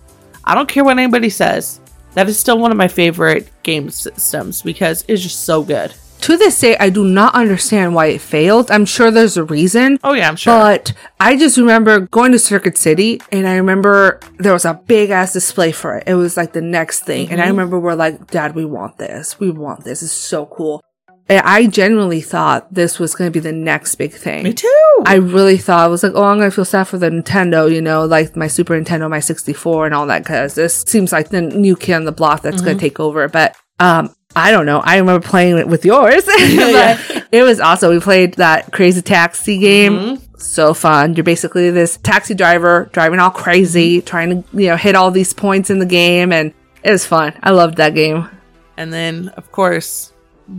[0.43, 1.79] I don't care what anybody says.
[2.13, 5.93] That is still one of my favorite game systems because it's just so good.
[6.21, 8.69] To this day, I do not understand why it failed.
[8.71, 9.99] I'm sure there's a reason.
[10.03, 10.53] Oh yeah, I'm sure.
[10.53, 15.11] But I just remember going to Circuit City and I remember there was a big
[15.11, 16.03] ass display for it.
[16.07, 17.29] It was like the next thing.
[17.29, 17.51] And I Mhm.
[17.51, 19.39] remember we're like, Dad, we want this.
[19.39, 20.03] We want this.
[20.03, 20.81] It's so cool.
[21.29, 24.43] And I genuinely thought this was going to be the next big thing.
[24.43, 24.83] Me too.
[25.05, 27.81] I really thought I was like, oh, I'm gonna feel sad for the Nintendo, you
[27.81, 31.39] know, like my Super Nintendo, my 64, and all that, because this seems like the
[31.41, 33.27] new kid on the block that's gonna take over.
[33.29, 34.79] But um, I don't know.
[34.79, 36.23] I remember playing it with yours.
[36.39, 37.89] Yeah, But It was awesome.
[37.91, 39.93] We played that Crazy Taxi game.
[39.93, 40.39] Mhm.
[40.39, 41.15] So fun.
[41.15, 45.33] You're basically this taxi driver driving all crazy, trying to you know hit all these
[45.33, 46.53] points in the game, and
[46.83, 47.33] it was fun.
[47.43, 48.29] I loved that game.
[48.77, 50.13] And then, of course,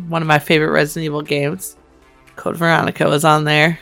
[0.09, 1.77] one of my favorite Resident Evil games,
[2.37, 3.79] Code Veronica, was on there.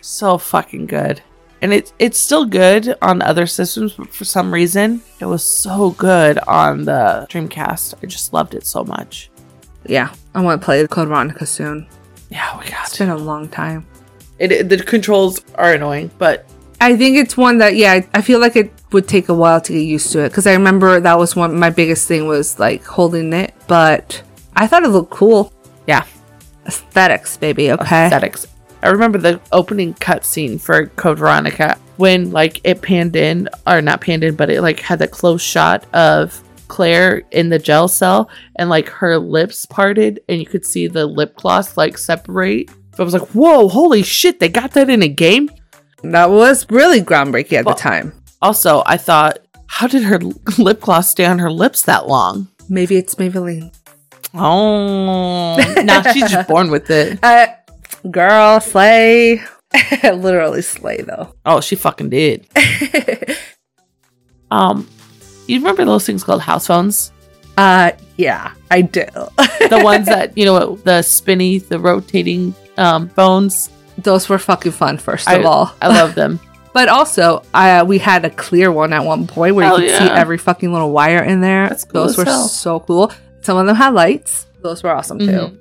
[0.00, 1.22] So fucking good.
[1.62, 5.90] And it, it's still good on other systems, but for some reason, it was so
[5.92, 7.94] good on the Dreamcast.
[8.02, 9.30] I just loved it so much.
[9.86, 11.86] Yeah, I want to play Code Veronica soon.
[12.28, 13.86] Yeah, we got It's been a long time.
[14.38, 14.52] it.
[14.52, 14.68] it.
[14.68, 16.44] The controls are annoying, but
[16.80, 19.60] I think it's one that yeah, I, I feel like it would take a while
[19.62, 22.58] to get used to it because I remember that was one my biggest thing was
[22.58, 24.22] like holding it, but
[24.54, 25.52] I thought it looked cool.
[25.86, 26.04] yeah,
[26.66, 27.70] Aesthetics, baby.
[27.72, 28.04] Okay.
[28.06, 28.46] aesthetics.
[28.86, 34.00] I remember the opening cutscene for Code Veronica when like it panned in, or not
[34.00, 38.28] panned in, but it like had the close shot of Claire in the gel cell
[38.56, 42.70] and like her lips parted and you could see the lip gloss like separate.
[42.98, 45.50] I was like, whoa, holy shit, they got that in a game?
[46.02, 48.12] That was really groundbreaking at Well- the time.
[48.42, 50.18] Also, I thought, how did her
[50.58, 52.48] lip gloss stay on her lips that long?
[52.68, 53.74] Maybe it's Maybelline.
[54.34, 57.18] Oh, now she's just born with it.
[57.22, 57.46] Uh,
[58.10, 59.40] girl, slay.
[60.02, 61.34] Literally slay though.
[61.44, 62.46] Oh, she fucking did.
[64.50, 64.88] Um,
[65.48, 67.12] you remember those things called house phones?
[67.58, 69.04] uh, yeah, I do.
[69.68, 73.68] The ones that you know, the spinny, the rotating um phones.
[73.98, 74.98] Those were fucking fun.
[74.98, 76.38] First I, of all, I love them.
[76.72, 79.98] but also, uh, we had a clear one at one point where Hell you could
[79.98, 81.68] see every fucking little wire in there.
[81.68, 82.46] That's cool Those were hell.
[82.46, 83.10] so cool.
[83.40, 84.46] Some of them had lights.
[84.60, 85.26] Those were awesome too.
[85.26, 85.58] Mhm.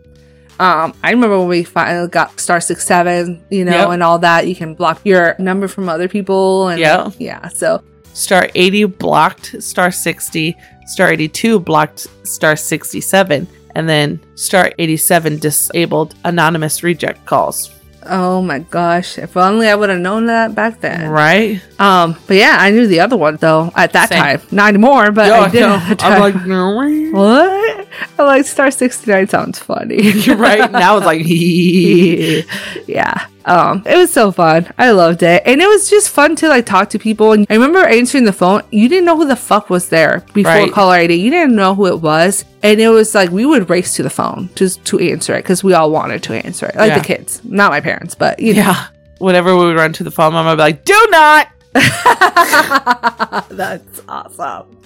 [0.59, 3.89] Um, I remember when we finally got star six seven, you know, Yep.
[3.89, 4.47] and all that.
[4.47, 7.09] You can block your number from other people, and Yeah.
[7.19, 7.47] yeah.
[7.49, 7.81] So
[8.13, 10.55] Star 80 blocked star 60,
[10.87, 13.45] star 82 blocked star 67,
[13.75, 17.71] and then star 87 disabled anonymous reject calls.
[18.07, 19.17] Oh my gosh!
[19.17, 21.09] If only I would have known that back then.
[21.09, 21.59] Right?
[21.79, 24.19] Um, but yeah, I knew the other one though at that Same.
[24.21, 24.41] time.
[24.51, 25.63] Not anymore, but I did.
[25.63, 27.09] the I'm like, no way.
[27.09, 27.64] what?
[28.17, 30.01] I'm like Star sixty nine sounds funny.
[30.11, 30.71] You're right.
[30.71, 31.21] Now it's like,
[32.87, 33.27] yeah.
[33.45, 34.71] Um, it was so fun.
[34.77, 37.31] I loved it, and it was just fun to like talk to people.
[37.33, 38.63] And I remember answering the phone.
[38.71, 40.71] You didn't know who the fuck was there before Right.
[40.71, 41.13] caller ID.
[41.15, 44.09] You didn't know who it was, and it was like we would race to the
[44.09, 46.97] phone just to answer it because we all wanted to answer it, like Yeah.
[46.99, 48.61] the kids, not my parents, but you know.
[48.61, 48.87] yeah.
[49.19, 51.47] Whenever we would run to the phone, mom would be like, do not.
[53.49, 54.77] That's awesome.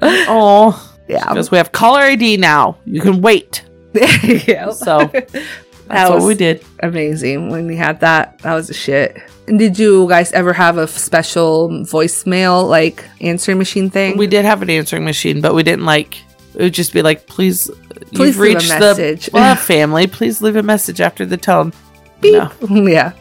[0.00, 1.28] Oh, Yeah.
[1.28, 2.76] because we have caller ID now.
[2.84, 3.64] You can wait.
[3.94, 4.70] yeah.
[4.70, 5.06] So
[5.86, 6.64] that's was- what we did.
[6.80, 8.38] amazing when we had that.
[8.40, 9.16] That was a shit.
[9.48, 14.16] And did you guys ever have a special voicemail like answering machine thing?
[14.16, 16.18] We did have an answering machine, but we didn't like.
[16.54, 17.70] It would just be like, please,
[18.14, 20.06] Please you've leave a message." the well, family.
[20.06, 21.72] Please leave a message after the tone.
[22.20, 22.34] Beep.
[22.70, 22.86] No.
[22.86, 23.12] yeah.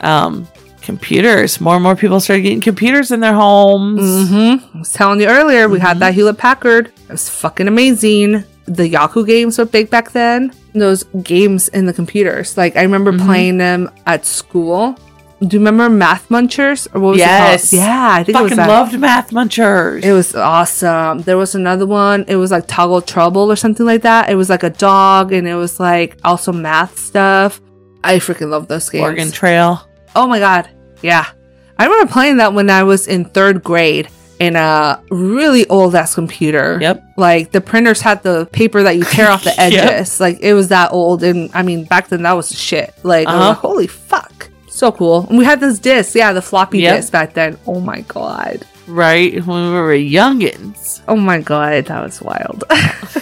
[0.00, 0.46] Um,
[0.92, 1.60] computers.
[1.60, 4.00] More and more people started getting computers in their homes.
[4.00, 4.76] Mm-hmm.
[4.76, 6.86] I was telling you earlier, we had that Hewlett Packard.
[7.08, 8.42] It was fucking amazing.
[8.64, 10.52] The Yahoo games were big back then.
[10.74, 12.56] those games in the computers.
[12.56, 13.24] Like I remember Mhm.
[13.26, 14.96] playing them at school.
[15.40, 16.86] Do you remember Math Munchers?
[16.94, 17.72] Or what was Yes.
[17.72, 17.86] it called?
[17.88, 18.68] Yeah, I think it was Fucking that.
[18.68, 20.04] loved Math Munchers.
[20.04, 21.22] It was awesome.
[21.22, 22.24] There was another one.
[22.28, 24.30] It was like Troggle Trouble or something like that.
[24.30, 27.60] It was like a dog and it was like also math stuff.
[28.04, 29.02] I freaking love those games.
[29.02, 29.80] Oregon Trail.
[30.14, 30.68] Oh my god.
[31.02, 31.26] Yeah.
[31.78, 34.08] I remember playing that when I was in third grade
[34.40, 36.78] in a really old ass computer.
[36.80, 37.02] Yep.
[37.16, 39.58] Like the printers had the paper that you tear off the Yep.
[39.58, 40.20] edges.
[40.20, 41.22] Like it was that old.
[41.22, 42.92] And I mean, back then that was shit.
[43.02, 43.48] Like, Uh-huh.
[43.50, 44.48] like, holy fuck.
[44.68, 45.26] So cool.
[45.28, 46.14] And we had this disc.
[46.14, 46.96] Yeah, the floppy Yep.
[46.96, 47.58] disk back then.
[47.66, 48.64] Oh my god.
[48.86, 51.00] Right when we were youngins.
[51.08, 51.86] Oh my god.
[51.86, 52.64] That was wild.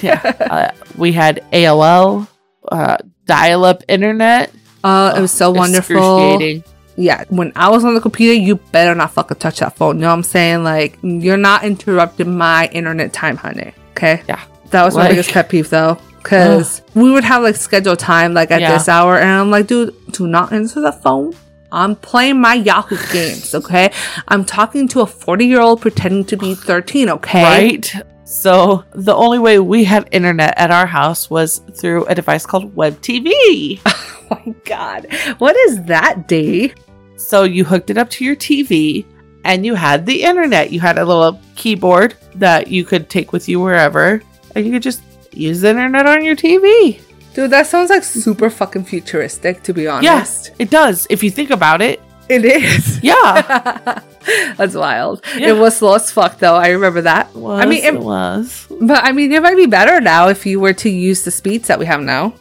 [0.03, 0.21] Yeah.
[0.51, 2.27] uh, we had AOL,
[2.71, 4.53] uh, dial up internet.
[4.85, 5.97] Uh, it was so wonderful.
[6.35, 6.65] Excruciating.
[6.97, 9.97] Yeah, when I was on the computer, you better not fucking touch that phone.
[9.97, 10.65] You know what I'm saying?
[10.65, 13.73] Like, you're not interrupting my internet time, honey.
[13.91, 14.23] Okay?
[14.29, 14.43] Yeah.
[14.71, 15.99] That was my biggest pet peeve, though.
[16.23, 18.73] Because we would have like scheduled time, like at Yeah.
[18.73, 21.35] this hour, and I'm like, dude, do not answer the phone.
[21.71, 23.93] I'm playing my Yahoo games, okay?
[24.27, 27.43] I'm talking to a 40 year old pretending to be 13, okay?
[27.45, 27.95] Right?
[28.25, 32.75] So the only way we had internet at our house was through a device called
[32.75, 33.81] Web TV.
[34.29, 35.07] Oh my god.
[35.39, 36.73] What is that, D?
[37.17, 39.05] So you hooked it up to your TV
[39.45, 40.73] and you had the internet.
[40.73, 44.23] You had a little keyboard that you could take with you wherever
[44.55, 45.03] and you could just
[45.33, 47.01] use the internet on your TV.
[47.35, 50.05] Dude, that sounds like super fucking futuristic, to be honest.
[50.05, 51.07] Yes, it does.
[51.11, 52.01] If you think about it.
[52.29, 53.01] It is.
[53.03, 54.01] Yeah.
[54.57, 55.25] That's wild.
[55.37, 55.51] Yeah.
[55.51, 56.57] It was slow as fuck, though.
[56.57, 57.33] I remember that.
[57.37, 58.67] Was, I mean, it it, was.
[58.81, 61.69] but I mean, it might be better now if you were to use the speeds
[61.69, 62.35] that we have now.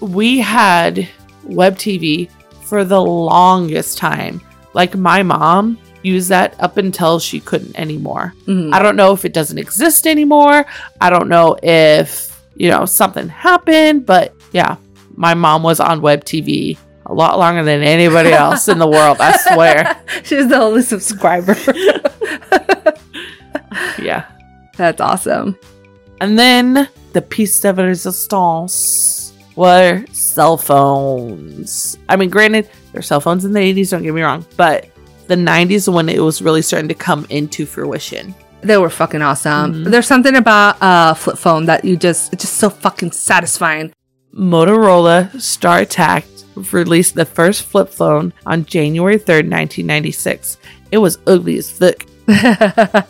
[0.00, 1.08] we had
[1.44, 2.28] web TV
[2.66, 4.40] for the longest time.
[4.74, 8.34] Like my mom used that up until she couldn't anymore.
[8.46, 8.72] Mhm.
[8.74, 10.66] I don't know if it doesn't exist anymore.
[11.00, 14.76] I don't know if, you know, something happened, but yeah,
[15.16, 19.18] my mom was on web TV a lot longer than anybody else in the world,
[19.20, 19.96] I swear.
[20.24, 21.56] She's the only subscriber.
[23.98, 24.24] Yeah.
[24.76, 25.58] That's awesome.
[26.20, 30.04] And then the piece de resistance were
[30.36, 31.96] cell phones.
[32.10, 34.86] I mean, granted, there were cell phones in the 80s, don't get me wrong, but
[35.28, 38.34] the 90s when it was really starting to come into fruition.
[38.60, 39.72] They were fucking awesome.
[39.72, 39.90] Mhm.
[39.90, 43.94] There's something about a flip phone that you just, it's just so fucking satisfying.
[44.34, 46.24] Motorola Star StarTAC
[46.74, 50.58] released the first flip phone on January 3rd, 1996.
[50.92, 52.04] It was ugly as fuck.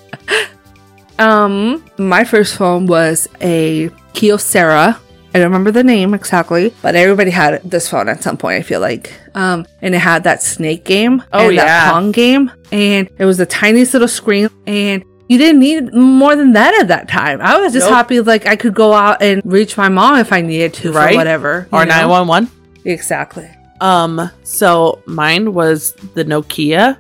[1.19, 4.99] um, my first phone was a Kyocera.
[5.37, 8.59] I don't remember the name exactly, but everybody had this phone at some point.
[8.59, 11.65] I feel like, um, and it had that snake game, Oh, and yeah.
[11.67, 16.37] that Pong game, and it was the tiniest little screen, and you didn't need more
[16.37, 17.43] than that at that time.
[17.43, 17.95] I was just Nope.
[17.97, 21.11] happy like I could go out and reach my mom if I needed to, Right.
[21.11, 21.69] for whatever.
[21.71, 21.91] Or know?
[21.91, 22.49] 911.
[22.87, 23.47] exactly.
[23.83, 26.97] Um, so mine was the Nokia,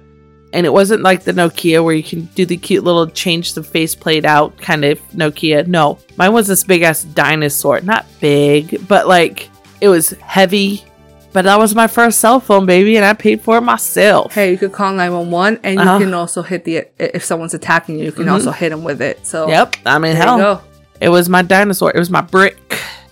[0.52, 3.62] and it wasn't like the Nokia where you can do the cute little change the
[3.62, 5.66] faceplate out kind of Nokia.
[5.66, 7.80] No, mine was this big ass dinosaur.
[7.80, 9.48] Not big, but like
[9.80, 10.84] it was heavy.
[11.32, 14.32] But that was my first cell phone, baby, and I paid for it myself.
[14.32, 15.98] Hey, you could call 911 and you Uh-huh.
[15.98, 18.32] can also hit the, if someone's attacking you, you can Mhm.
[18.32, 19.26] also hit them with it.
[19.26, 19.76] So, Yep.
[19.84, 20.62] I mean, hell,
[20.98, 21.90] it was my dinosaur.
[21.94, 22.56] It was my brick.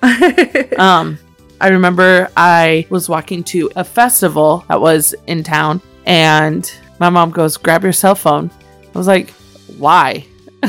[0.79, 1.19] Um,
[1.61, 7.31] I remember I was walking to a festival that was in town, and my mom
[7.31, 8.51] goes, "Grab your cell phone."
[8.95, 9.31] I was like,
[9.79, 10.27] "Why?"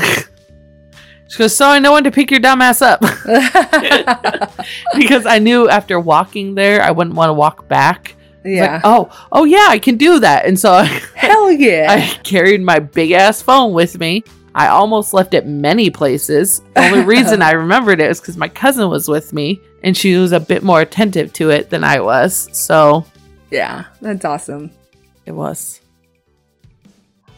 [1.28, 3.00] she goes, "So I know when to pick your dumb ass up,"
[4.94, 8.14] because I knew after walking there, I wouldn't want to walk back.
[8.44, 8.74] Yeah.
[8.74, 11.86] Like, oh, oh yeah, I can do that, and so I, Hell yeah.
[11.88, 14.24] I carried my big ass phone with me.
[14.54, 16.62] I almost left it many places.
[16.74, 20.16] The only reason I remembered it was because my cousin was with me and she
[20.16, 22.48] was a bit more attentive to it than I was.
[22.52, 23.04] So
[23.50, 24.70] yeah, that's awesome.
[25.26, 25.82] it was.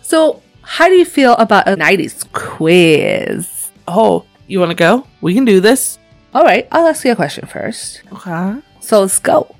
[0.09, 3.71] So, how do you feel about a 90s quiz?
[3.87, 5.07] Oh, you want to go?
[5.21, 5.99] We can do this.
[6.33, 8.01] All right, I'll ask you a question first.
[8.15, 8.59] Okay.
[8.81, 9.55] So, let's go.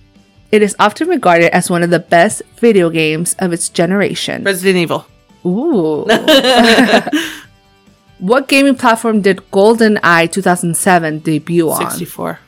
[0.51, 4.43] It is often regarded as one of the best video games of its generation.
[4.43, 5.05] Resident Evil.
[5.45, 6.07] Ooh.
[8.19, 11.91] what gaming platform did GoldenEye 007 debut on?
[11.91, 12.39] 64.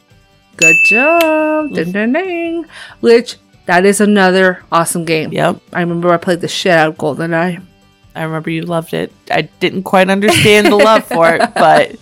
[0.57, 1.75] Good job.
[1.75, 2.65] Ding, ding, ding.
[3.01, 3.37] Which,
[3.67, 5.35] that is another awesome game.
[5.35, 5.61] Yep.
[5.75, 7.67] I remember I played the shit out of GoldenEye.
[8.15, 9.13] I remember you loved it.
[9.31, 11.97] I didn't quite understand the love for it, but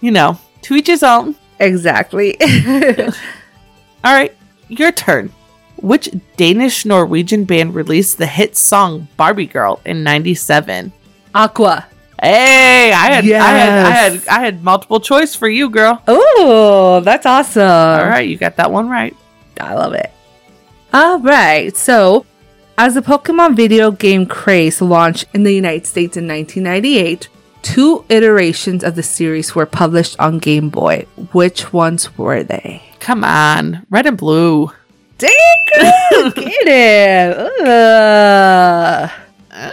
[0.00, 1.34] you know, to each his own.
[1.58, 2.38] Exactly.
[4.04, 4.34] All right,
[4.68, 5.32] your turn.
[5.76, 10.92] Which Danish Norwegian band released the hit song Barbie Girl in 97?
[11.34, 11.86] Aqua.
[12.20, 16.02] Hey, I had, I had, I had, I had multiple choice for you, girl.
[16.08, 17.62] Oh, that's awesome.
[17.62, 19.14] All right, you got that one right.
[19.60, 20.10] I love it.
[20.92, 21.76] All right.
[21.76, 22.26] So,
[22.78, 27.28] as the Pokemon video game craze launched in the United States in 1998,
[27.60, 31.04] two iterations of the series were published on Game Boy.
[31.32, 32.84] Which ones were they?
[33.00, 34.70] Come on, red and blue.
[35.18, 35.32] Dang
[36.36, 37.36] get it.
[37.66, 39.10] Ugh.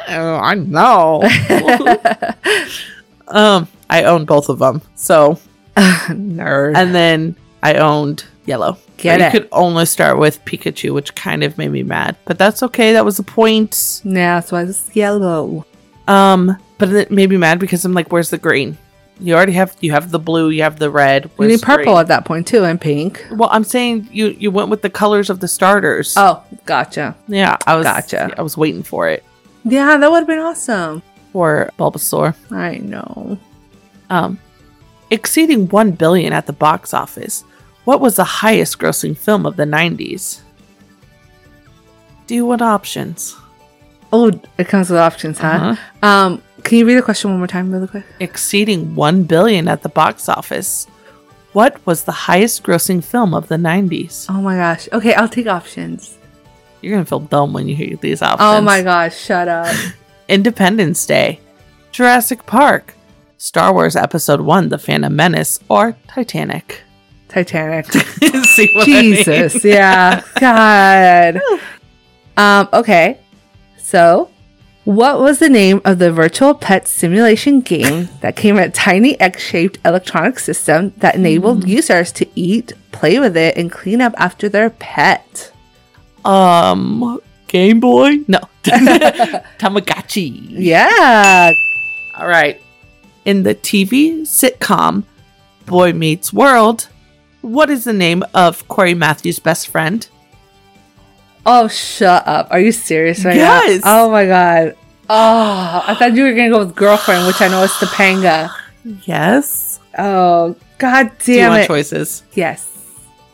[0.08, 1.22] Oh, I know.
[3.28, 4.82] um, I own both of them.
[4.96, 5.40] So,
[5.78, 6.76] Nerd.
[6.76, 8.78] and then I owned yellow.
[8.98, 9.32] Get you it.
[9.32, 12.94] could only start with Pikachu, which kind of made me mad, but that's okay.
[12.94, 14.02] That was the point.
[14.04, 15.66] yeah, that's why it's yellow.
[16.08, 18.78] Um, but it made me mad because I'm like, where's the green?
[19.20, 21.32] You already have you have the blue, you have the red.
[21.40, 21.98] You need purple green?
[22.00, 23.26] at that point too, and pink.
[23.32, 26.16] Well, I'm saying you you went with the colors of the starters.
[26.18, 27.16] Oh, gotcha.
[27.28, 28.34] yeah, I was gotcha.
[28.38, 29.24] I was waiting for it
[29.64, 31.02] Yeah, that would have been awesome.
[31.32, 32.36] for Bulbasaur.
[32.52, 33.40] I know.
[34.10, 34.38] Um,
[35.10, 37.44] exceeding one billion at the box office.
[37.86, 40.42] What was the highest grossing film of the 90s?
[42.28, 43.36] Do you want options?
[44.12, 45.48] Oh, it comes with options, huh?
[45.48, 46.08] Uh-huh.
[46.08, 48.06] Um, can you read the question one more time, really quick?
[48.20, 50.88] Exceeding 1 billion at the box office.
[51.54, 54.26] What was the highest grossing film of the 90s?
[54.30, 54.90] Oh my gosh.
[54.92, 56.18] Okay, I'll take options.
[56.82, 58.42] You're going to feel dumb when you hear these options.
[58.42, 59.74] Oh my gosh, shut up.
[60.28, 61.40] Independence Day,
[61.92, 62.96] Jurassic Park,
[63.38, 66.82] Star Wars Episode 1 The Phantom Menace, or Titanic.
[67.28, 67.88] Titanic.
[68.58, 69.16] What I mean?
[69.16, 70.24] Jesus, yeah.
[70.40, 71.42] God.
[72.38, 73.20] Um, okay.
[73.78, 74.30] So,
[74.86, 79.20] what was the name of the virtual pet simulation game that came with a tiny
[79.20, 84.48] egg-shaped electronic system that enabled users to eat, play with it, and clean up after
[84.48, 85.52] their pet?
[86.24, 88.20] Um, Game Boy?
[88.28, 88.40] No.
[88.64, 90.48] Tamagotchi.
[90.50, 91.52] Yeah.
[92.18, 92.62] All right.
[93.26, 95.04] In the TV sitcom
[95.66, 96.90] Boy Meets World,
[97.46, 100.08] what is the name of Cory Matthews' best friend?
[101.46, 102.48] Oh, shut up.
[102.50, 103.84] Are you serious right Yes.
[103.84, 104.06] now?
[104.06, 104.76] Oh my god.
[105.08, 108.50] Oh, I thought you were gonna go with girlfriend, which I know is Topanga.
[109.06, 109.80] Yes.
[109.98, 111.68] Oh, god Do damn want it.
[111.68, 112.24] choices?
[112.34, 112.68] Yes.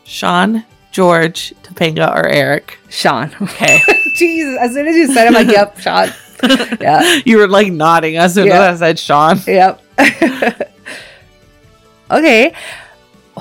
[0.04, 2.78] Sean, George, Topanga, or Eric?
[2.90, 3.34] Sean.
[3.40, 3.80] Okay.
[4.16, 4.58] Jesus.
[4.60, 6.10] As soon as you said it, I'm like, yep, Sean.
[6.80, 7.20] Yeah.
[7.24, 8.68] you were like nodding as soon Yeah.
[8.68, 9.38] as I said Sean.
[9.46, 9.80] Yep.
[12.10, 12.52] okay.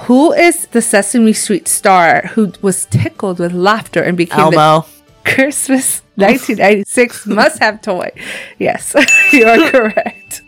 [0.07, 4.85] Who is the Sesame Street star who was tickled with laughter and became the
[5.25, 8.09] Christmas 1996 must have toy?
[8.57, 8.95] Yes,
[9.33, 10.43] you are correct.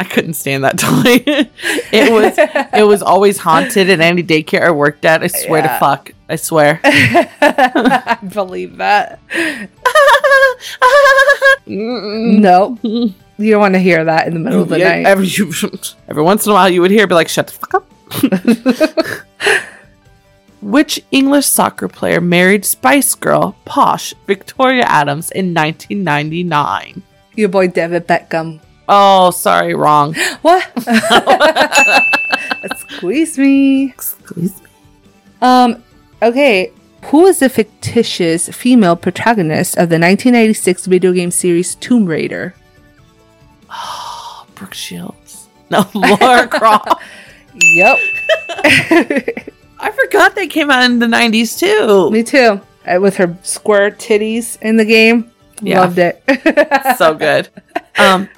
[0.00, 1.22] I couldn't stand that toy.
[1.92, 2.34] it was
[2.72, 5.22] it was always haunted in any daycare I worked at.
[5.22, 5.72] I swear Yeah.
[5.74, 6.10] to fuck.
[6.28, 6.80] I swear.
[6.84, 9.20] I believe that.
[11.66, 15.06] No, you don't want to hear that in the middle of the Yeah, night.
[15.06, 15.28] every,
[16.08, 17.89] every once in a while you would hear be like, shut the fuck up.
[20.62, 27.02] Which English soccer player married Spice Girl, Posh, Victoria Adams in 1999?
[27.36, 28.60] Your boy David Beckham.
[28.88, 30.14] Oh, sorry, wrong.
[30.42, 30.68] What?
[32.76, 33.86] Squeeze me.
[33.86, 34.68] Excuse me.
[35.40, 35.82] Um,
[36.22, 36.72] okay.
[37.04, 42.54] Who is the fictitious female protagonist of the 1996 video game series Tomb Raider?
[43.70, 45.48] Oh, Brooke Shields.
[45.70, 47.00] No, Laura Croft.
[47.60, 47.98] Yep.
[49.78, 52.10] I forgot they came out in the 90s too.
[52.10, 52.60] Me too.
[52.86, 55.30] Uh, With her square titties in the game.
[55.62, 55.80] Yeah.
[55.80, 56.22] Loved it.
[56.98, 57.48] so good.
[57.98, 58.28] Um,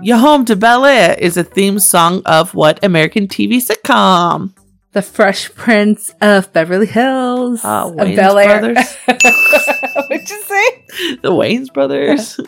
[0.00, 4.54] Your Home to Bel Air is a theme song of what American TV sitcom?
[4.92, 7.64] the Fresh Prince of Beverly Hills.
[7.64, 8.58] Uh, of Wayans Bel Air.
[8.60, 8.94] Brothers.
[9.04, 11.16] What'd you say?
[11.22, 12.40] The Wayans Brothers.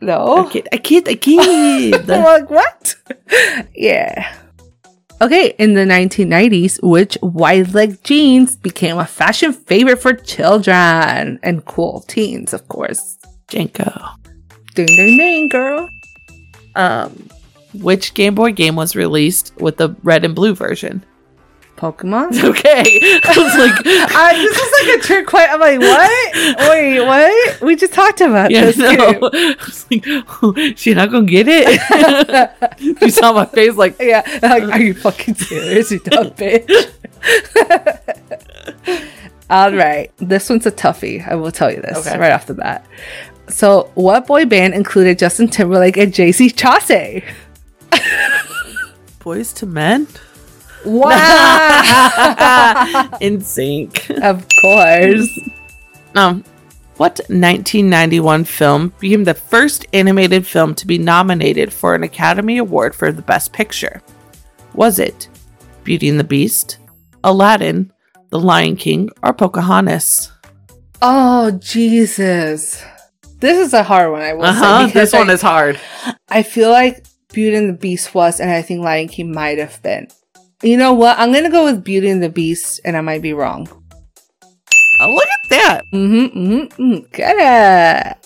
[0.00, 0.46] No.
[0.46, 2.08] I kid, I kid, I kid.
[2.08, 2.96] Like, what?
[3.74, 4.34] yeah.
[5.20, 11.64] Okay, in the 1990s, which wide leg jeans became a fashion favorite for children and
[11.64, 13.18] cool teens, of course.
[13.48, 14.14] JNCO.
[14.74, 15.88] Ding, ding, ding, girl.
[16.76, 17.28] Um,
[17.74, 21.04] which Game Boy game was released with the red and blue version?
[21.78, 22.28] Pokemon?
[22.48, 23.00] Okay.
[23.24, 25.54] I was like, uh, this is like a trick question.
[25.54, 26.68] I'm like, what?
[26.70, 27.60] Wait, what?
[27.60, 28.76] We just talked about yeah, this.
[28.76, 28.88] no.
[29.32, 30.04] I was like,
[30.42, 33.00] oh, she not gonna get it.
[33.00, 36.68] you saw my face like, Yeah, like, are you fucking serious, you dumb bitch?
[39.50, 41.26] All right, this one's a toughie.
[41.26, 42.18] I will tell you this Okay.
[42.18, 42.84] right off the bat.
[43.48, 47.24] So, what boy band included Justin Timberlake and JC Chasez?
[49.20, 50.06] Boyz II Men
[50.84, 51.10] Wow,
[53.20, 54.10] NSYNC.
[54.22, 55.28] of course.
[56.14, 56.44] Um,
[56.96, 62.94] What 1991 film became the first animated film to be nominated for an Academy Award
[62.94, 64.02] for the Best Picture?
[64.74, 65.28] Was it
[65.84, 66.78] Beauty and the Beast,
[67.24, 67.92] Aladdin,
[68.30, 70.32] The Lion King, or Pocahontas?
[71.00, 72.82] Oh Jesus.
[73.38, 74.92] This is a hard one, I will Uh say.
[74.92, 75.78] This one I- is hard.
[76.28, 79.80] I feel like Beauty and the Beast was, and I think Lion King might have
[79.82, 80.08] been.
[80.62, 81.18] You know what?
[81.18, 83.68] I'm gonna go with Beauty and the Beast, and I might be wrong.
[85.00, 85.82] Oh, look at that.
[85.94, 87.12] Mm-hmm, mm-hmm, mm.
[87.12, 88.16] Get it.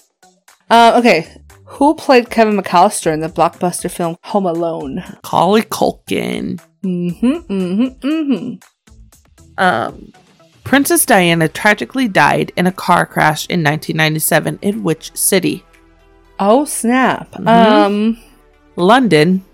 [0.71, 1.29] Uh, okay.
[1.65, 4.97] Who played Kevin McAllister in the blockbuster film Home Alone?
[4.97, 6.61] Macaulay Culkin.
[6.83, 8.55] Mm-hmm, mm-hmm, mm-hmm.
[9.59, 10.13] Um,
[10.65, 15.65] Princess Diana tragically died in a car crash in 1997 in which city?
[16.39, 17.31] Oh snap.
[17.33, 17.47] Mhm.
[17.47, 18.19] Um,
[18.77, 19.45] London,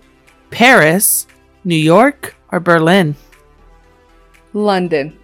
[0.49, 1.27] Paris,
[1.63, 3.15] New York, or Berlin?
[4.53, 5.17] London.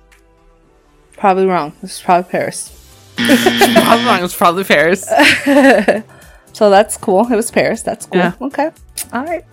[1.14, 1.74] Probably wrong.
[1.82, 2.72] This is probably Paris.
[3.18, 4.24] I'm wrong.
[4.24, 5.06] It's probably Paris.
[6.54, 7.32] so that's cool.
[7.32, 7.82] It was Paris.
[7.82, 8.20] That's cool.
[8.20, 8.34] Yeah.
[8.42, 8.70] Okay.
[9.14, 9.46] All right.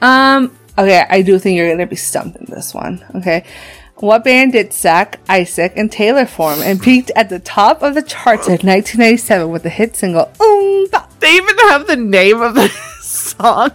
[0.00, 0.56] Um.
[0.78, 1.04] Okay.
[1.08, 3.04] I do think you're gonna be stumped in this one.
[3.16, 3.44] Okay.
[3.96, 8.02] What band did Zach, Isaac, and Taylor form and peaked at the top of the
[8.02, 11.06] charts in 1997 with the hit single "Um Ba"?
[11.20, 12.68] They even have the name of the
[13.00, 13.70] song.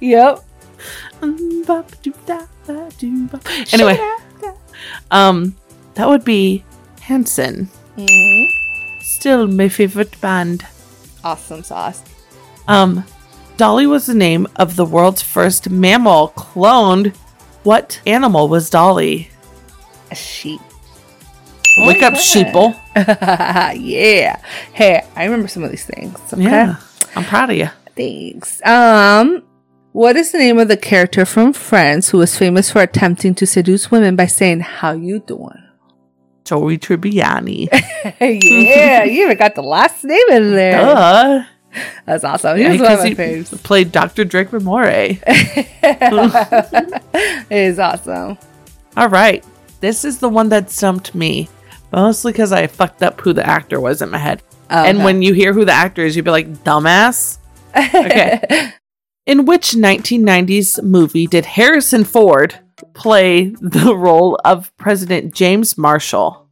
[0.00, 0.44] Yep.
[3.72, 3.98] Anyway,
[5.10, 5.54] um,
[5.94, 6.64] that would be
[7.00, 7.68] Hanson.
[7.96, 8.48] Mhm.
[9.00, 10.64] Still my favorite band.
[11.24, 12.02] Awesome sauce.
[12.68, 13.04] Um,
[13.56, 17.14] Dolly was the name of the world's first mammal cloned.
[17.64, 19.30] What animal was Dolly?
[20.10, 20.60] A sheep.
[21.86, 22.22] Wake up, Okay.
[22.22, 22.76] sheeple.
[23.80, 24.40] yeah.
[24.72, 26.18] Hey, I remember some of these things.
[26.32, 26.42] Okay.
[26.42, 26.76] Yeah,
[27.16, 27.68] I'm proud of you.
[27.96, 28.60] Thanks.
[28.64, 29.42] Um,
[29.92, 33.46] what is the name of the character from Friends who was famous for attempting to
[33.46, 35.62] seduce women by saying "How you doing"?
[36.44, 37.68] Joey Tribbiani.
[38.20, 40.80] yeah, you even got the last name in there.
[40.80, 41.44] Duh.
[42.06, 42.56] That's awesome.
[42.56, 43.62] He Yeah, was one of my faves.
[43.62, 44.24] played Dr.
[44.24, 45.18] Drake Ramore.
[47.50, 48.38] It is awesome.
[48.96, 49.44] All right.
[49.80, 51.48] This is the one that stumped me.
[51.92, 54.42] Mostly because I fucked up who the actor was in my head.
[54.70, 55.04] Oh, and Okay.
[55.04, 57.38] when you hear who the actor is, you'd be like, dumbass.
[57.76, 58.72] Okay.
[59.28, 62.58] In which 1990s movie did Harrison Ford
[62.94, 66.48] play the role of President James Marshall?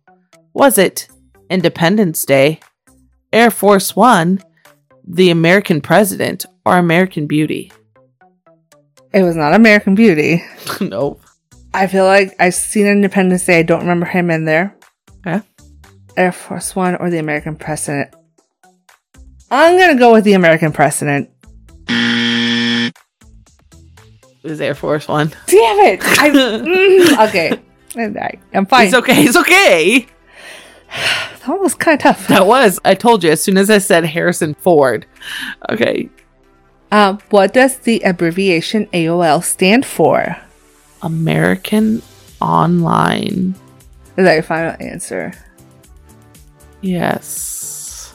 [0.53, 1.09] Was it
[1.49, 2.61] Independence Day,
[3.33, 4.43] Air Force One,
[5.07, 7.73] The American President, or American Beauty?
[9.13, 10.45] it was not American Beauty.
[10.81, 11.23] nope.
[11.73, 13.61] I feel like I've seen Independence Day.
[13.61, 14.77] I don't remember him in there.
[15.27, 15.41] Okay.
[16.19, 18.15] Air Force One or the American President.
[19.51, 21.31] I'm gonna go with the American President.
[24.47, 25.29] Was Air Force One.
[25.47, 26.01] Damn it!
[26.05, 27.61] I, mm, okay,
[27.97, 28.87] I'm, I- I'm fine.
[28.87, 29.23] It's okay.
[29.25, 30.07] It's okay.
[31.47, 32.29] that was kind of tough.
[32.29, 32.79] That was.
[32.85, 35.07] I told you as soon as I said Harrison Ford.
[35.71, 36.09] Okay.
[36.93, 40.37] Um, what does the abbreviation AOL stand for?
[41.03, 42.03] American
[42.41, 43.55] Online.
[44.17, 45.33] Is that your final answer?
[46.81, 48.15] Yes.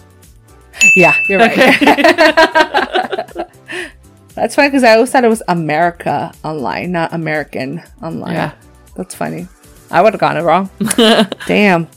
[0.96, 1.52] Yeah, you're right.
[1.82, 3.46] Okay.
[4.34, 8.34] That's funny because I always thought it was America Online, not American Online.
[8.34, 8.52] Yeah.
[8.96, 9.48] That's funny.
[9.90, 10.70] I would have gotten it wrong.
[11.48, 11.88] Damn.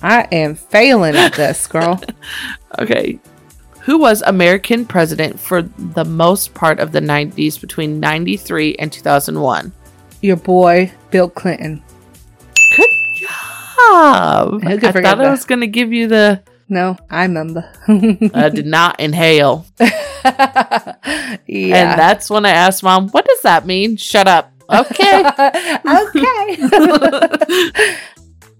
[0.00, 2.00] I am failing at this, girl.
[2.78, 3.18] okay.
[3.82, 9.72] Who was American president for the most part of the 90s between 93 and 2001?
[10.20, 11.82] Your boy, Bill Clinton.
[12.76, 14.60] Good job.
[14.64, 16.42] I thought I was going to give you the
[16.72, 17.70] No, I remember.
[17.86, 19.66] I did not inhale.
[19.78, 20.96] yeah.
[21.44, 23.98] And that's when I asked mom, what does that mean?
[23.98, 24.50] Shut up.
[24.70, 25.20] Okay.
[25.86, 26.56] okay.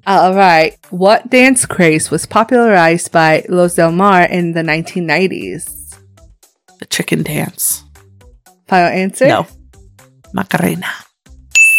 [0.07, 0.77] All right.
[0.91, 5.83] What dance craze was popularized by Los Del Mar in the 1990s?
[6.83, 7.85] the chicken dance.
[8.67, 9.29] Final answer?
[9.29, 9.47] No.
[10.35, 10.91] Macarena.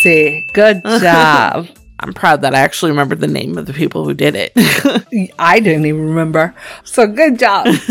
[0.01, 1.67] See, good job.
[2.03, 4.51] I'm proud that I actually remember the name of the people who did it.
[5.39, 6.53] I didn't even remember.
[6.83, 7.65] So good job.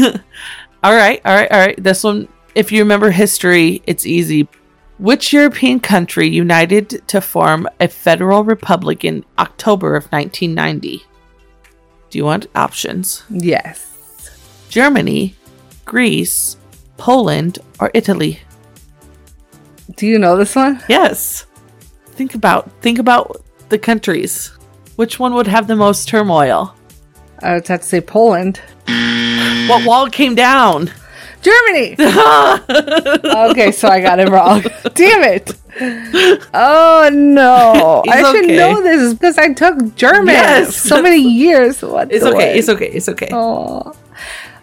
[0.83, 1.83] all right, all right, all right.
[1.83, 4.49] This one, if you remember history, it's easy.
[4.99, 11.03] Which European country united to form a federal republic in October of 1990?
[12.11, 13.25] Do you want options?
[13.31, 13.89] yes.
[14.69, 15.35] Germany,
[15.87, 16.59] Greece,
[16.99, 18.41] Poland, or Italy?
[19.97, 20.83] Do you know this one?
[20.89, 21.47] Yes.
[22.13, 24.53] Think about think about the countries.
[24.97, 26.77] Which one would have the most turmoil?
[27.43, 28.61] I would have to say Poland.
[29.69, 30.91] What wall came down?
[31.41, 31.97] Germany.
[33.51, 34.63] okay, so I got it wrong.
[34.95, 35.53] Damn it.
[36.55, 38.03] Oh no.
[38.07, 38.57] It's I should okay.
[38.57, 40.77] know this because I took German Yes.
[40.77, 41.83] so many years.
[41.83, 42.37] What It's okay.
[42.37, 42.59] way?
[42.59, 42.91] It's okay.
[42.93, 43.29] It's okay.
[43.33, 43.93] Oh.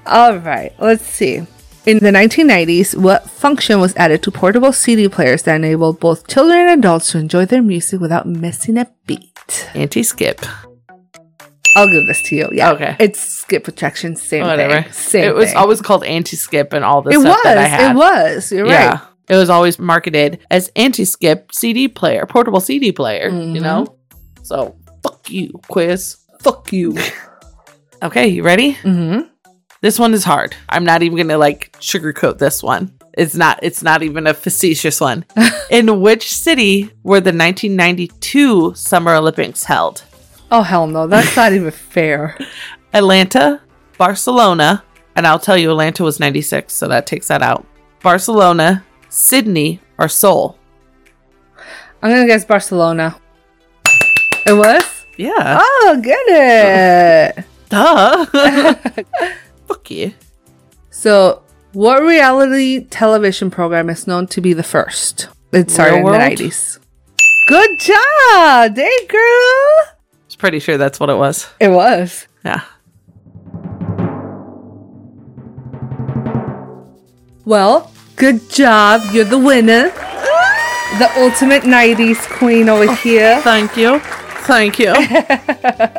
[0.06, 1.46] All right, let's see.
[1.86, 6.60] In the 1990s, what function was added to portable CD players that enabled both children
[6.60, 9.70] and adults to enjoy their music without missing a beat?
[9.74, 10.42] Anti skip.
[11.76, 12.50] I'll give this to you.
[12.52, 12.72] Yeah.
[12.72, 12.96] Okay.
[13.00, 14.82] It's skip protection, same Whatever.
[14.84, 14.92] thing.
[14.92, 15.58] Same it was thing.
[15.58, 17.16] always called anti skip and all this.
[17.16, 17.44] it stuff was.
[17.44, 17.92] that I had.
[17.92, 18.52] It was.
[18.52, 18.90] You're yeah.
[18.90, 19.02] right.
[19.30, 23.56] It was always marketed as anti skip CD player, portable CD player, Mhm.
[23.56, 23.96] you know?
[24.44, 26.18] So fuck you, quiz.
[26.42, 26.98] Fuck you.
[28.02, 28.76] Okay, you ready?
[28.76, 29.28] mm-hmm.
[29.82, 30.56] This one is hard.
[30.68, 32.94] I'm not even gonna like sugarcoat this one.
[33.14, 35.26] It's not it's not even a facetious one.
[35.70, 40.04] In which city were the 1992 Summer Olympics held?
[40.52, 42.38] Oh hell no, that's not even fair.
[42.94, 43.62] Atlanta,
[43.98, 44.84] Barcelona,
[45.16, 47.66] and I'll tell you Atlanta was 96, so that takes that out.
[48.02, 50.58] Barcelona, Sydney, or Seoul?
[52.02, 53.20] I'm gonna guess Barcelona.
[54.46, 54.84] It was?
[55.18, 55.60] Yeah.
[55.62, 57.46] Oh, get it.
[57.70, 58.26] Duh.
[59.70, 60.14] Fuck you.
[60.90, 61.44] So,
[61.74, 65.30] what reality television program is known to be the first?
[65.52, 66.80] It started Real in the 90s.
[67.48, 69.20] Good job, day girl.
[69.20, 71.48] I was pretty sure that's what it was.
[71.60, 72.28] It was.
[72.44, 72.64] Yeah.
[77.46, 79.02] Well, good job.
[79.14, 79.90] You're the winner.
[80.98, 83.40] The ultimate 90s queen over oh, here.
[83.42, 84.00] Thank you.
[84.00, 84.96] Thank you.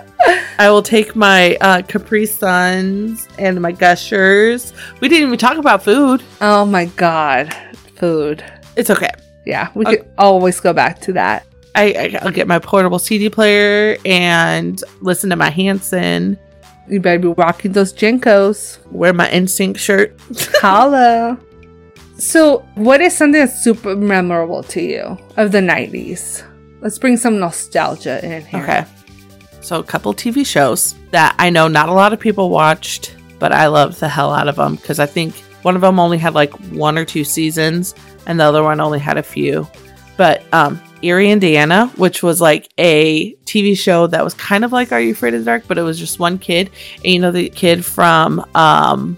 [0.58, 4.72] I will take my uh, Capri Suns and my Gushers.
[5.00, 6.22] We didn't even talk about food.
[6.40, 7.54] Oh my god.
[7.96, 8.44] Food.
[8.76, 9.10] It's okay.
[9.46, 9.96] Yeah, we Okay.
[9.98, 11.46] could always go back to that.
[11.74, 16.38] I, I, I'll get my portable CD player and listen to my Hanson.
[16.88, 18.78] You better be rocking those JNCOs.
[18.90, 20.18] Wear my NSYNC shirt.
[20.60, 21.38] Holla.
[22.18, 26.42] So, what is something that's super memorable to you of the 90s?
[26.82, 28.62] Let's bring some nostalgia in here.
[28.62, 28.84] Okay.
[29.60, 33.52] So, a couple TV shows that I know not a lot of people watched, but
[33.52, 36.34] I loved the hell out of them because I think one of them only had
[36.34, 37.94] like one or two seasons
[38.26, 39.68] and the other one only had a few.
[40.16, 44.92] But um, Eerie, Indiana, which was like a TV show that was kind of like
[44.92, 46.70] Are You Afraid of the Dark, but it was just one kid.
[46.96, 49.16] And you know, the kid from um,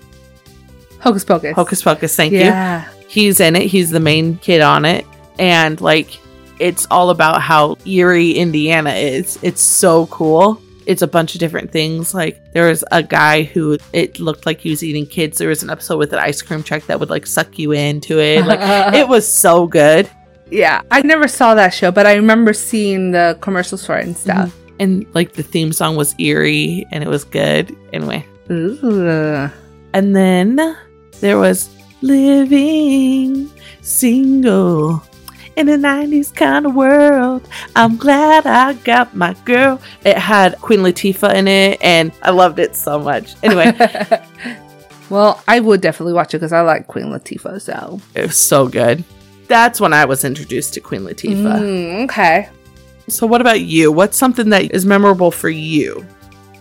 [1.01, 1.55] Hocus Pocus.
[1.55, 2.41] Hocus Pocus, thank you.
[2.41, 2.89] Yeah.
[3.09, 3.67] he's in it.
[3.67, 5.05] He's the main kid on it.
[5.39, 6.19] And like
[6.63, 9.37] it's all about how eerie Indiana is.
[9.43, 10.63] It's so cool.
[10.87, 12.15] It's a bunch of different things.
[12.15, 15.39] Like there was a guy who it looked like he was eating kids.
[15.39, 18.21] There was an episode with an ice cream truck that would like suck you into
[18.21, 18.47] it.
[18.47, 18.61] Like
[18.95, 20.09] it was so good.
[20.53, 20.83] Yeah.
[20.93, 24.51] I never saw that show, but I remember seeing the commercials for it and stuff.
[24.51, 24.77] Mm-hmm.
[24.79, 27.77] And like the theme song was eerie and it was good.
[27.93, 28.25] Anyway.
[28.53, 29.51] Ooh.
[29.95, 30.77] And then
[31.21, 31.71] there was
[32.03, 35.03] Living Single
[35.57, 37.47] in a 90s kind of world.
[37.77, 39.81] I'm glad I got my girl.
[40.05, 43.35] It had Queen Latifah in it and I loved it so much.
[43.43, 43.73] Anyway,
[45.11, 47.61] well, I would definitely watch it because I like Queen Latifah.
[47.61, 49.05] So, it was so good.
[49.49, 51.61] That's when I was introduced to Queen Latifah.
[51.61, 52.49] Mm, okay.
[53.09, 53.93] So, what about you?
[53.93, 56.07] What's something that is memorable for you?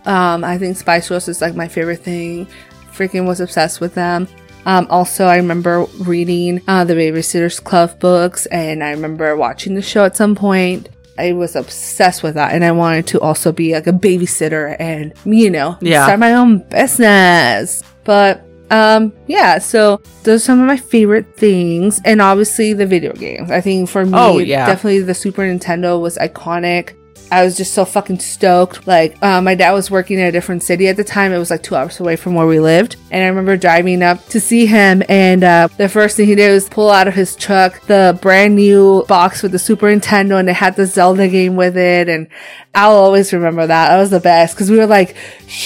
[0.05, 2.47] Um, I think Spice Girls is like my favorite thing.
[2.91, 4.27] Freaking was obsessed with them.
[4.65, 9.81] Um, also, I remember reading uh, the Babysitter's Club books, and I remember watching the
[9.81, 10.89] show at some point.
[11.17, 15.13] I was obsessed with that, and I wanted to also be like a babysitter and
[15.25, 16.05] you know Yeah.
[16.05, 17.83] start my own business.
[18.03, 23.13] But um, yeah, so those are some of my favorite things, and obviously the video
[23.13, 23.51] games.
[23.51, 24.65] I think for me, Oh, yeah.
[24.65, 26.93] definitely the Super Nintendo was iconic.
[27.31, 28.85] I was just so fucking stoked.
[28.85, 31.31] Like, uh, my dad was working in a different city at the time.
[31.31, 32.97] It was like two hours away from where we lived.
[33.09, 35.01] And I remember driving up to see him.
[35.07, 38.55] And uh, the first thing he did was pull out of his truck the brand
[38.55, 42.09] new box with the Super Nintendo and it had the Zelda game with it.
[42.09, 42.27] And
[42.75, 43.89] I'll always remember that.
[43.89, 45.15] That was the best because we were like,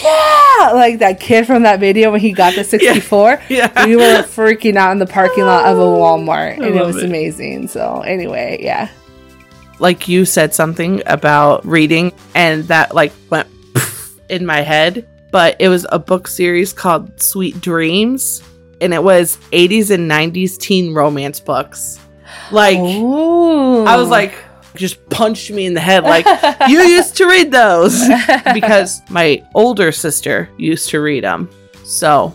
[0.03, 3.41] yeah, like that kid from that video when he got the 64.
[3.49, 3.85] Yeah.
[3.85, 6.59] We were freaking out in the parking lot of a Walmart.
[6.61, 7.05] I And it was it.
[7.05, 7.67] amazing.
[7.69, 8.89] So, anyway, yeah.
[9.79, 13.47] Like you said something about reading, and that like went
[14.29, 15.07] in my head.
[15.31, 18.41] But it was a book series called Sweet Dreams,
[18.79, 21.99] and it was 80s and 90s teen romance books.
[22.51, 23.83] Like, Ooh.
[23.83, 24.33] I was like,
[24.75, 26.03] just punched me in the head.
[26.03, 26.25] Like,
[26.69, 28.01] you used to read those
[28.53, 31.49] because my older sister used to read them.
[31.83, 32.33] So,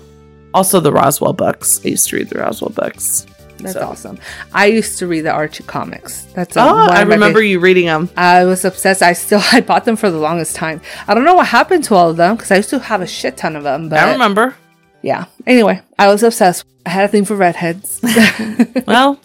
[0.54, 1.80] also the Roswell books.
[1.84, 3.26] I used to read the Roswell books.
[3.62, 4.18] That's So- awesome.
[4.52, 6.22] I used to read the Archie comics.
[6.34, 8.08] That's uh, Oh, I remember you reading them.
[8.16, 9.02] I was obsessed.
[9.02, 10.80] I still I bought them for the longest time.
[11.08, 13.06] I don't know what happened to all of them because I used to have a
[13.06, 13.88] shit ton of them.
[13.88, 14.54] But I remember.
[15.02, 15.26] yeah.
[15.46, 16.64] Anyway, I was obsessed.
[16.86, 18.00] I had a thing for redheads.
[18.86, 19.20] Well,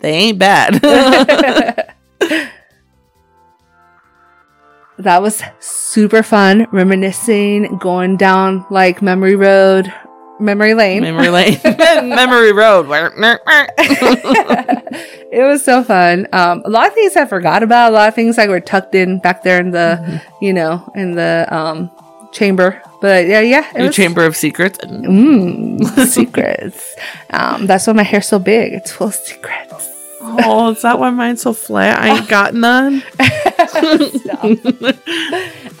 [0.00, 0.74] they ain't bad.
[4.98, 9.92] that was super fun, reminiscing, going down like memory road,
[10.40, 11.02] memory lane.
[11.02, 12.86] Memory lane, memory road.
[15.32, 16.26] it was so fun.
[16.32, 17.92] Um, a lot of things I forgot about.
[17.92, 20.44] A lot of things like were tucked in back there in the, Mm-hmm.
[20.44, 21.90] you know, in the um,
[22.32, 22.80] chamber.
[23.00, 24.78] But yeah, yeah, it Your was chamber of secrets.
[24.78, 26.94] Mm, secrets.
[27.30, 28.72] Um, that's why my hair's so big.
[28.74, 29.88] It's full of secrets.
[30.24, 31.98] Oh, is that why mine's so flat?
[31.98, 33.02] I ain't got none.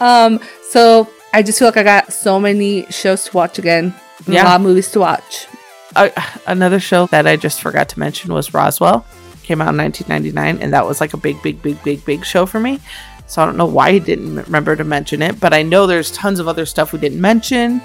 [0.00, 3.94] Um, so I just feel like I got so many shows to watch again.
[4.26, 4.42] Yeah.
[4.42, 5.46] A lot of movies to watch.
[5.94, 6.08] Uh,
[6.46, 9.04] another show that I just forgot to mention was Roswell.
[9.42, 12.46] Came out in 1999, and that was like a big, big, big, big, big show
[12.46, 12.80] for me.
[13.26, 16.10] So I don't know why I didn't remember to mention it, but I know there's
[16.12, 17.80] tons of other stuff we didn't mention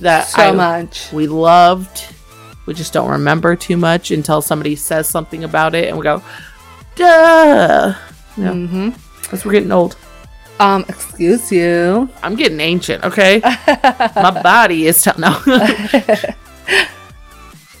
[0.00, 1.12] that So I, much.
[1.12, 2.06] we loved.
[2.66, 6.22] We just don't remember too much until somebody says something about it, and we go,
[6.96, 7.94] "Duh!"
[8.36, 8.90] Yeah, hmm
[9.22, 9.96] because we're getting old.
[10.60, 12.08] Um, excuse you.
[12.22, 13.40] I'm getting ancient, okay?
[13.42, 15.40] My body is telling no.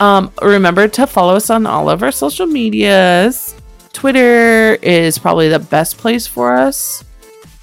[0.00, 3.54] um, remember to follow us on all of our social medias.
[3.92, 7.04] Twitter is probably the best place for us.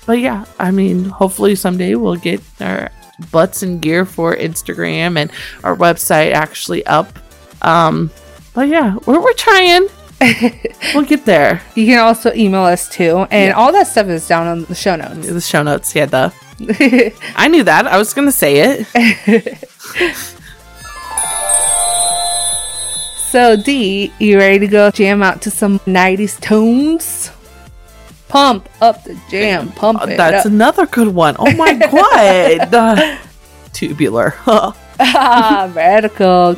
[0.05, 2.89] But yeah, I mean, hopefully someday we'll get our
[3.31, 5.29] butts and gear for Instagram and
[5.63, 7.19] our website actually up.
[7.61, 8.09] Um,
[8.53, 9.87] but yeah, we're, we're trying.
[10.93, 11.61] we'll get there.
[11.75, 14.95] You can also email us too, and all that stuff is down on the show
[14.95, 15.27] notes.
[15.27, 16.33] The show notes, yeah, the
[17.35, 17.87] I knew that.
[17.87, 18.85] I was gonna say it.
[23.31, 27.31] so, D, you ready to go jam out to some 90s tunes?
[28.27, 30.51] Pump up the jam, pump it That's up.
[30.51, 31.35] another good one.
[31.39, 32.73] Oh my god.
[32.73, 33.17] Uh,
[33.73, 34.35] tubular.
[35.03, 36.57] Ah, radical.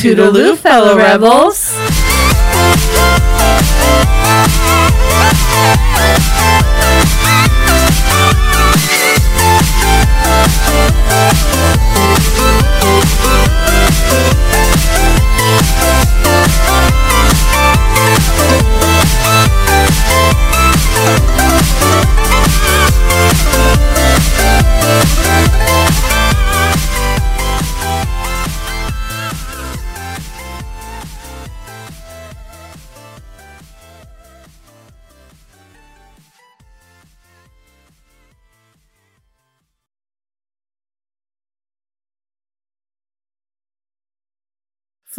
[0.00, 1.74] Toodaloo, fellow rebels.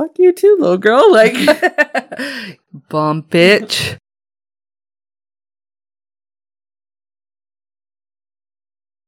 [0.02, 1.12] Fuck you too, little girl.
[1.12, 1.36] Like
[2.90, 4.00] Bum bitch.